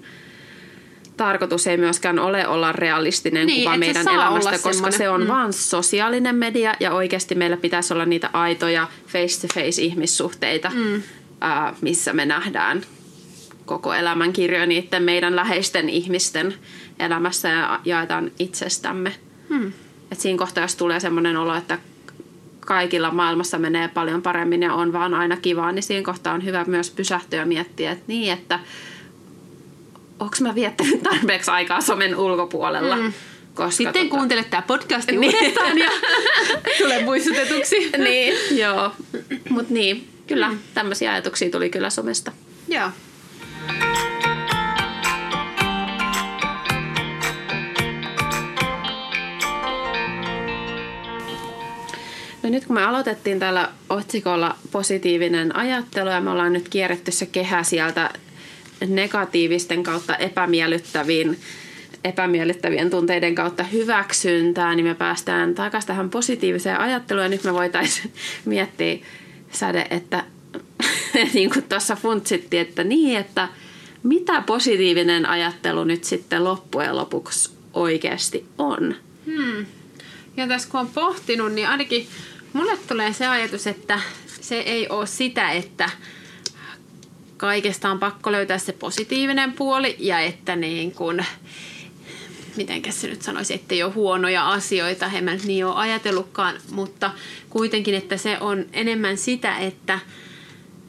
tarkoitus 1.18 1.68
ei 1.68 1.78
myöskään 1.78 2.20
ole 2.20 2.48
olla 2.48 2.72
realistinen 2.72 3.48
niin, 3.48 3.64
kuva 3.64 3.78
meidän 3.78 4.08
elämästä, 4.08 4.52
koska 4.52 4.72
semmoinen. 4.72 4.98
se 4.98 5.10
on 5.10 5.22
mm. 5.22 5.28
vaan 5.28 5.54
sosiaalinen 5.54 6.36
media 6.36 6.74
ja 6.80 6.92
oikeasti 6.92 7.36
meillä 7.36 7.58
pitäisi 7.58 7.94
olla 7.94 8.06
niitä 8.06 8.30
aitoja 8.34 8.88
face-to-face 9.08 9.82
ihmissuhteita, 9.82 10.72
mm. 10.76 11.02
ää, 11.42 11.74
missä 11.82 12.14
me 12.14 12.26
nähdään 12.26 12.82
koko 13.66 13.94
elämän 13.94 14.34
kirjo 14.34 14.66
niiden 14.66 15.04
meidän 15.04 15.36
läheisten 15.36 15.90
ihmisten 15.90 16.54
elämässä 17.00 17.50
ja 17.50 17.80
jaetaan 17.86 18.32
itsestämme. 18.40 19.14
Mm. 19.50 19.72
Et 20.12 20.20
siinä 20.20 20.38
kohtaa, 20.38 20.64
jos 20.64 20.76
tulee 20.76 21.00
semmoinen 21.00 21.38
olo, 21.38 21.56
että 21.56 21.80
kaikilla 22.60 23.12
maailmassa 23.12 23.58
menee 23.58 23.88
paljon 23.88 24.22
paremmin 24.22 24.64
ja 24.64 24.74
on 24.74 24.94
vaan 24.94 25.14
aina 25.14 25.38
kivaa, 25.38 25.72
niin 25.72 25.84
siinä 25.84 26.06
kohtaa 26.06 26.34
on 26.34 26.46
hyvä 26.46 26.66
myös 26.68 26.92
pysähtyä 26.92 27.40
ja 27.40 27.46
miettiä, 27.46 27.92
että 27.92 28.04
niin, 28.08 28.34
että– 28.34 28.60
onko 30.20 30.36
mä 30.40 30.56
viettänyt 30.56 31.04
tarpeeksi 31.04 31.52
aikaa 31.52 31.82
somen 31.82 32.16
ulkopuolella. 32.16 32.96
Mm. 32.96 33.14
Koska 33.54 33.72
Sitten 33.72 33.94
tota... 33.94 34.16
kuuntelet 34.16 34.50
tämä 34.50 34.62
podcasti 34.62 35.18
niin. 35.18 35.36
uudestaan 35.36 35.78
ja 35.78 35.90
tulee 36.78 37.04
muistutetuksi. 37.04 37.92
niin, 37.98 38.58
joo. 38.60 38.92
Mutta 39.50 39.74
niin, 39.74 40.10
kyllä 40.28 40.50
mm. 40.50 40.60
tämmöisiä 40.74 41.12
ajatuksia 41.12 41.50
tuli 41.50 41.70
kyllä 41.70 41.90
somesta. 41.90 42.32
Joo. 42.68 42.90
No 52.44 52.52
nyt 52.52 52.66
kun 52.66 52.74
me 52.74 52.84
aloitettiin 52.84 53.40
tällä 53.40 53.70
otsikolla 53.90 54.56
positiivinen 54.72 55.56
ajattelu 55.56 56.10
ja 56.10 56.22
me 56.22 56.30
ollaan 56.30 56.54
nyt 56.54 56.70
kierretty 56.70 57.12
se 57.12 57.26
kehä 57.26 57.64
sieltä 57.64 58.10
negatiivisten 58.88 59.84
kautta 59.84 60.16
epämiellyttäviin 60.16 61.40
epämiellyttävien 62.04 62.90
tunteiden 62.90 63.36
kautta 63.36 63.64
hyväksyntää, 63.64 64.76
niin 64.76 64.86
me 64.86 64.96
päästään 64.96 65.56
takaisin 65.56 65.88
tähän 65.88 66.10
positiiviseen 66.10 66.80
ajatteluun. 66.80 67.24
Ja 67.24 67.30
nyt 67.30 67.44
me 67.44 67.54
voitaisiin 67.54 68.14
miettiä 68.46 68.98
säde, 69.52 69.88
että 69.90 70.24
niin 71.34 71.50
kuin 71.50 71.64
tuossa 71.64 71.96
funtsittiin, 71.96 72.62
että 72.62 72.84
niin, 72.84 73.18
että 73.18 73.48
mitä 74.04 74.42
positiivinen 74.42 75.26
ajattelu 75.26 75.84
nyt 75.84 76.04
sitten 76.04 76.44
loppujen 76.44 76.96
lopuksi 76.96 77.50
oikeasti 77.74 78.46
on. 78.58 78.96
Hmm. 79.26 79.66
Ja 80.38 80.48
tässä 80.48 80.70
kun 80.70 80.80
on 80.80 80.88
pohtinut, 80.88 81.54
niin 81.54 81.68
ainakin 81.68 82.08
mulle 82.54 82.78
tulee 82.88 83.14
se 83.14 83.28
ajatus, 83.28 83.68
että 83.68 84.00
se 84.42 84.58
ei 84.58 84.90
ole 84.90 85.08
sitä, 85.08 85.52
että 85.52 85.90
kaikesta 87.38 87.90
on 87.90 88.00
pakko 88.00 88.32
löytää 88.32 88.58
se 88.58 88.74
positiivinen 88.74 89.54
puoli 89.54 89.96
ja 90.00 90.20
että 90.20 90.56
niin 90.56 90.92
kuin, 90.92 91.26
miten 92.56 92.82
se 92.90 93.08
nyt 93.08 93.22
sanoisi, 93.22 93.54
että 93.54 93.76
ei 93.76 93.84
ole 93.84 93.94
huonoja 93.94 94.50
asioita, 94.50 95.12
en 95.14 95.24
mä 95.24 95.34
nyt 95.34 95.44
niin 95.44 95.66
ole 95.66 95.76
ajatellutkaan, 95.76 96.56
mutta 96.72 97.12
kuitenkin, 97.50 97.96
että 97.96 98.18
se 98.18 98.38
on 98.40 98.66
enemmän 98.74 99.18
sitä, 99.18 99.58
että 99.58 100.00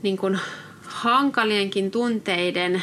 niin 0.03 0.17
kuin 0.17 0.39
hankalienkin 0.83 1.91
tunteiden 1.91 2.83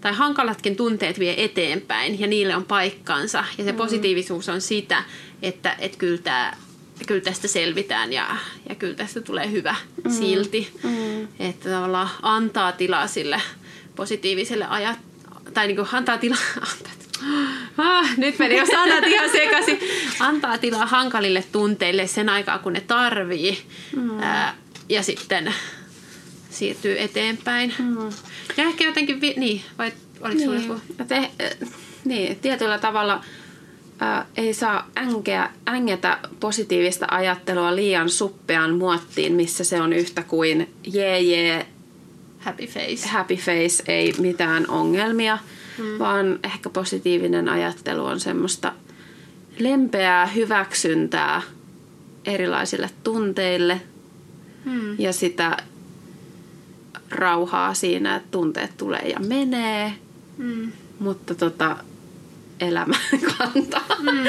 tai 0.00 0.12
hankalatkin 0.12 0.76
tunteet 0.76 1.18
vie 1.18 1.44
eteenpäin 1.44 2.20
ja 2.20 2.26
niille 2.26 2.56
on 2.56 2.64
paikkansa. 2.64 3.44
Ja 3.58 3.64
se 3.64 3.72
mm. 3.72 3.78
positiivisuus 3.78 4.48
on 4.48 4.60
sitä, 4.60 5.02
että, 5.42 5.76
että 5.78 5.98
kyllä, 5.98 6.18
tämä, 6.18 6.56
kyllä 7.06 7.20
tästä 7.20 7.48
selvitään 7.48 8.12
ja, 8.12 8.36
ja 8.68 8.74
kyllä 8.74 8.94
tästä 8.94 9.20
tulee 9.20 9.50
hyvä 9.50 9.74
mm. 10.04 10.10
silti. 10.10 10.70
Mm. 10.82 11.28
Että 11.38 11.70
tavallaan 11.70 12.10
antaa 12.22 12.72
tilaa 12.72 13.06
sille 13.06 13.40
positiiviselle 13.96 14.66
ajat, 14.66 14.98
tai 15.54 15.66
niin 15.66 15.76
kuin 15.76 15.88
antaa 15.92 16.18
tilaa, 16.18 16.38
antaa, 16.72 16.92
Ah, 17.78 18.16
nyt 18.16 18.38
meni 18.38 18.58
jo 18.58 18.66
sanat 18.66 19.04
ihan 19.06 19.30
sekaisin. 19.30 19.78
Antaa 20.20 20.58
tilaa 20.58 20.86
hankalille 20.86 21.44
tunteille 21.52 22.06
sen 22.06 22.28
aikaa, 22.28 22.58
kun 22.58 22.72
ne 22.72 22.80
tarvii. 22.80 23.58
Mm. 23.96 24.20
Ää, 24.20 24.54
ja 24.88 25.02
sitten 25.02 25.54
siirtyy 26.50 27.00
eteenpäin. 27.00 27.74
Mm. 27.78 27.96
Ja 28.56 28.64
ehkä 28.64 28.84
jotenkin, 28.84 29.20
vi- 29.20 29.34
niin, 29.36 29.62
vai 29.78 29.92
oliko 30.20 30.38
niin. 30.38 30.62
sulle 30.62 30.80
Te, 31.08 31.30
niin, 32.04 32.36
tietyllä 32.36 32.78
tavalla 32.78 33.24
ää, 33.98 34.26
ei 34.36 34.54
saa 34.54 34.90
änkeä, 34.96 35.50
ängetä 35.68 36.18
positiivista 36.40 37.06
ajattelua 37.10 37.76
liian 37.76 38.10
suppeaan 38.10 38.74
muottiin, 38.74 39.32
missä 39.32 39.64
se 39.64 39.80
on 39.80 39.92
yhtä 39.92 40.22
kuin 40.22 40.74
jee 40.92 41.20
jee, 41.20 41.66
happy 42.38 42.66
face. 42.66 43.08
Happy 43.08 43.36
face, 43.36 43.82
ei 43.88 44.14
mitään 44.18 44.70
ongelmia, 44.70 45.38
mm. 45.78 45.98
vaan 45.98 46.38
ehkä 46.44 46.70
positiivinen 46.70 47.48
ajattelu 47.48 48.04
on 48.04 48.20
semmoista 48.20 48.72
lempeää 49.58 50.26
hyväksyntää 50.26 51.42
erilaisille 52.24 52.90
tunteille 53.04 53.80
mm. 54.64 55.00
ja 55.00 55.12
sitä 55.12 55.56
rauhaa 57.10 57.74
siinä, 57.74 58.16
että 58.16 58.28
tunteet 58.30 58.76
tulee 58.76 59.08
ja 59.08 59.20
menee, 59.20 59.92
mm. 60.38 60.72
mutta 60.98 61.34
tota, 61.34 61.76
elämä 62.60 62.96
kantaa. 63.38 63.96
Mm. 63.98 64.10
Mm. 64.10 64.22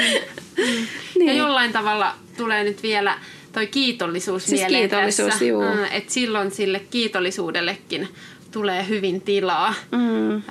niin. 1.15 1.27
Ja 1.27 1.33
jollain 1.33 1.73
tavalla 1.73 2.15
tulee 2.37 2.63
nyt 2.63 2.83
vielä 2.83 3.19
toi 3.51 3.67
kiitollisuus 3.67 4.45
siis 4.45 4.61
mieleen 4.61 4.81
kiitollisuus, 4.81 5.29
tässä. 5.29 5.45
Juu. 5.45 5.61
Mm, 5.61 5.83
että 5.91 6.13
silloin 6.13 6.51
sille 6.51 6.79
kiitollisuudellekin 6.79 8.07
tulee 8.51 8.87
hyvin 8.87 9.21
tilaa, 9.21 9.73
mm. 9.91 10.43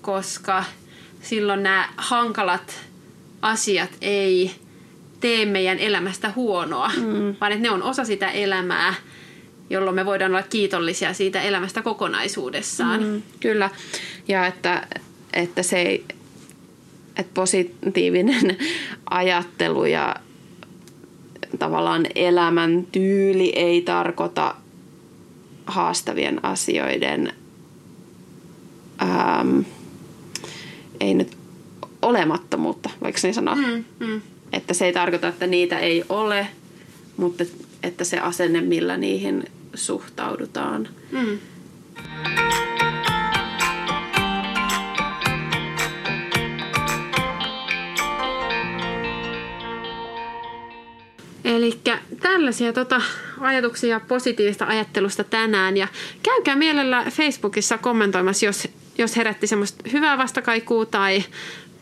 koska 0.00 0.64
silloin 1.22 1.62
nämä 1.62 1.88
hankalat 1.96 2.80
asiat 3.42 3.90
ei 4.00 4.54
tee 5.20 5.46
meidän 5.46 5.78
elämästä 5.78 6.32
huonoa, 6.36 6.90
mm. 6.96 7.36
vaan 7.40 7.52
että 7.52 7.62
ne 7.62 7.70
on 7.70 7.82
osa 7.82 8.04
sitä 8.04 8.30
elämää– 8.30 8.94
jolloin 9.72 9.96
me 9.96 10.06
voidaan 10.06 10.30
olla 10.30 10.42
kiitollisia 10.42 11.14
siitä 11.14 11.42
elämästä 11.42 11.82
kokonaisuudessaan. 11.82 13.02
Mm, 13.02 13.22
kyllä, 13.40 13.70
ja 14.28 14.46
että, 14.46 14.86
että 15.32 15.62
se 15.62 15.82
ei, 15.82 16.04
että 17.16 17.34
positiivinen 17.34 18.58
ajattelu 19.10 19.84
ja 19.84 20.16
tavallaan 21.58 22.06
elämän 22.14 22.86
tyyli 22.92 23.52
ei 23.56 23.82
tarkoita 23.82 24.54
haastavien 25.66 26.44
asioiden 26.44 27.32
ähm, 29.02 29.60
ei 31.00 31.14
nyt 31.14 31.36
olemattomuutta, 32.02 32.90
voiko 33.02 33.18
niin 33.22 33.34
sanoa? 33.34 33.54
Mm, 33.54 33.84
mm. 33.98 34.20
Että 34.52 34.74
se 34.74 34.86
ei 34.86 34.92
tarkoita, 34.92 35.28
että 35.28 35.46
niitä 35.46 35.78
ei 35.78 36.04
ole, 36.08 36.46
mutta 37.16 37.44
että 37.82 38.04
se 38.04 38.18
asenne, 38.18 38.60
millä 38.60 38.96
niihin 38.96 39.44
suhtaudutaan. 39.74 40.88
Mm. 41.12 41.38
Eli 51.56 51.80
tällaisia 52.20 52.72
tota, 52.72 53.02
ajatuksia 53.40 54.00
positiivista 54.00 54.66
ajattelusta 54.66 55.24
tänään. 55.24 55.76
Ja 55.76 55.88
käykää 56.22 56.56
mielellä 56.56 57.04
Facebookissa 57.10 57.78
kommentoimassa, 57.78 58.46
jos, 58.46 58.68
jos 58.98 59.16
herätti 59.16 59.46
semmoista 59.46 59.84
hyvää 59.92 60.18
vastakaikua 60.18 60.86
tai 60.86 61.24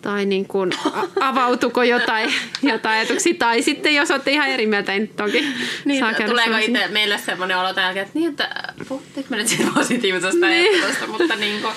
tai 0.02 0.26
niin 0.26 0.46
kuin, 0.46 0.72
avautuko 1.20 1.82
jotain, 1.82 2.32
jotain 2.62 2.98
ajatuksia, 2.98 3.34
tai 3.38 3.62
sitten 3.62 3.94
jos 3.94 4.10
olette 4.10 4.30
ihan 4.30 4.48
eri 4.48 4.66
mieltä, 4.66 4.92
niin 4.92 5.08
toki 5.08 5.44
niin, 5.84 6.00
saa 6.00 6.14
Tuleeko 6.26 6.56
itse 6.56 6.88
meille 6.88 7.18
semmoinen 7.18 7.58
olo 7.58 7.68
että 7.68 8.08
niin, 8.14 8.30
että 8.30 8.74
puhuttiinko 8.88 9.30
me 9.30 9.36
nyt 9.36 9.48
siitä 9.48 9.70
positiivisesta 9.74 10.46
niin. 10.46 10.70
ajattelusta, 10.70 11.06
mutta 11.06 11.36
niin 11.36 11.62
kuin, 11.62 11.74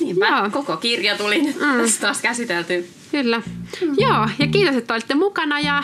niinpä, 0.00 0.26
Joo. 0.26 0.50
koko 0.50 0.76
kirja 0.76 1.16
tuli 1.16 1.42
nyt 1.42 1.56
mm. 1.56 1.92
taas 2.00 2.20
käsitelty. 2.20 2.88
Kyllä. 3.10 3.38
Mm. 3.38 3.94
Joo, 3.98 4.28
ja 4.38 4.46
kiitos, 4.46 4.76
että 4.76 4.94
olitte 4.94 5.14
mukana 5.14 5.60
ja 5.60 5.82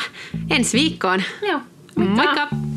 ensi 0.50 0.78
viikkoon. 0.78 1.22
Joo, 1.42 1.60
moikka! 1.96 2.24
moikka. 2.24 2.69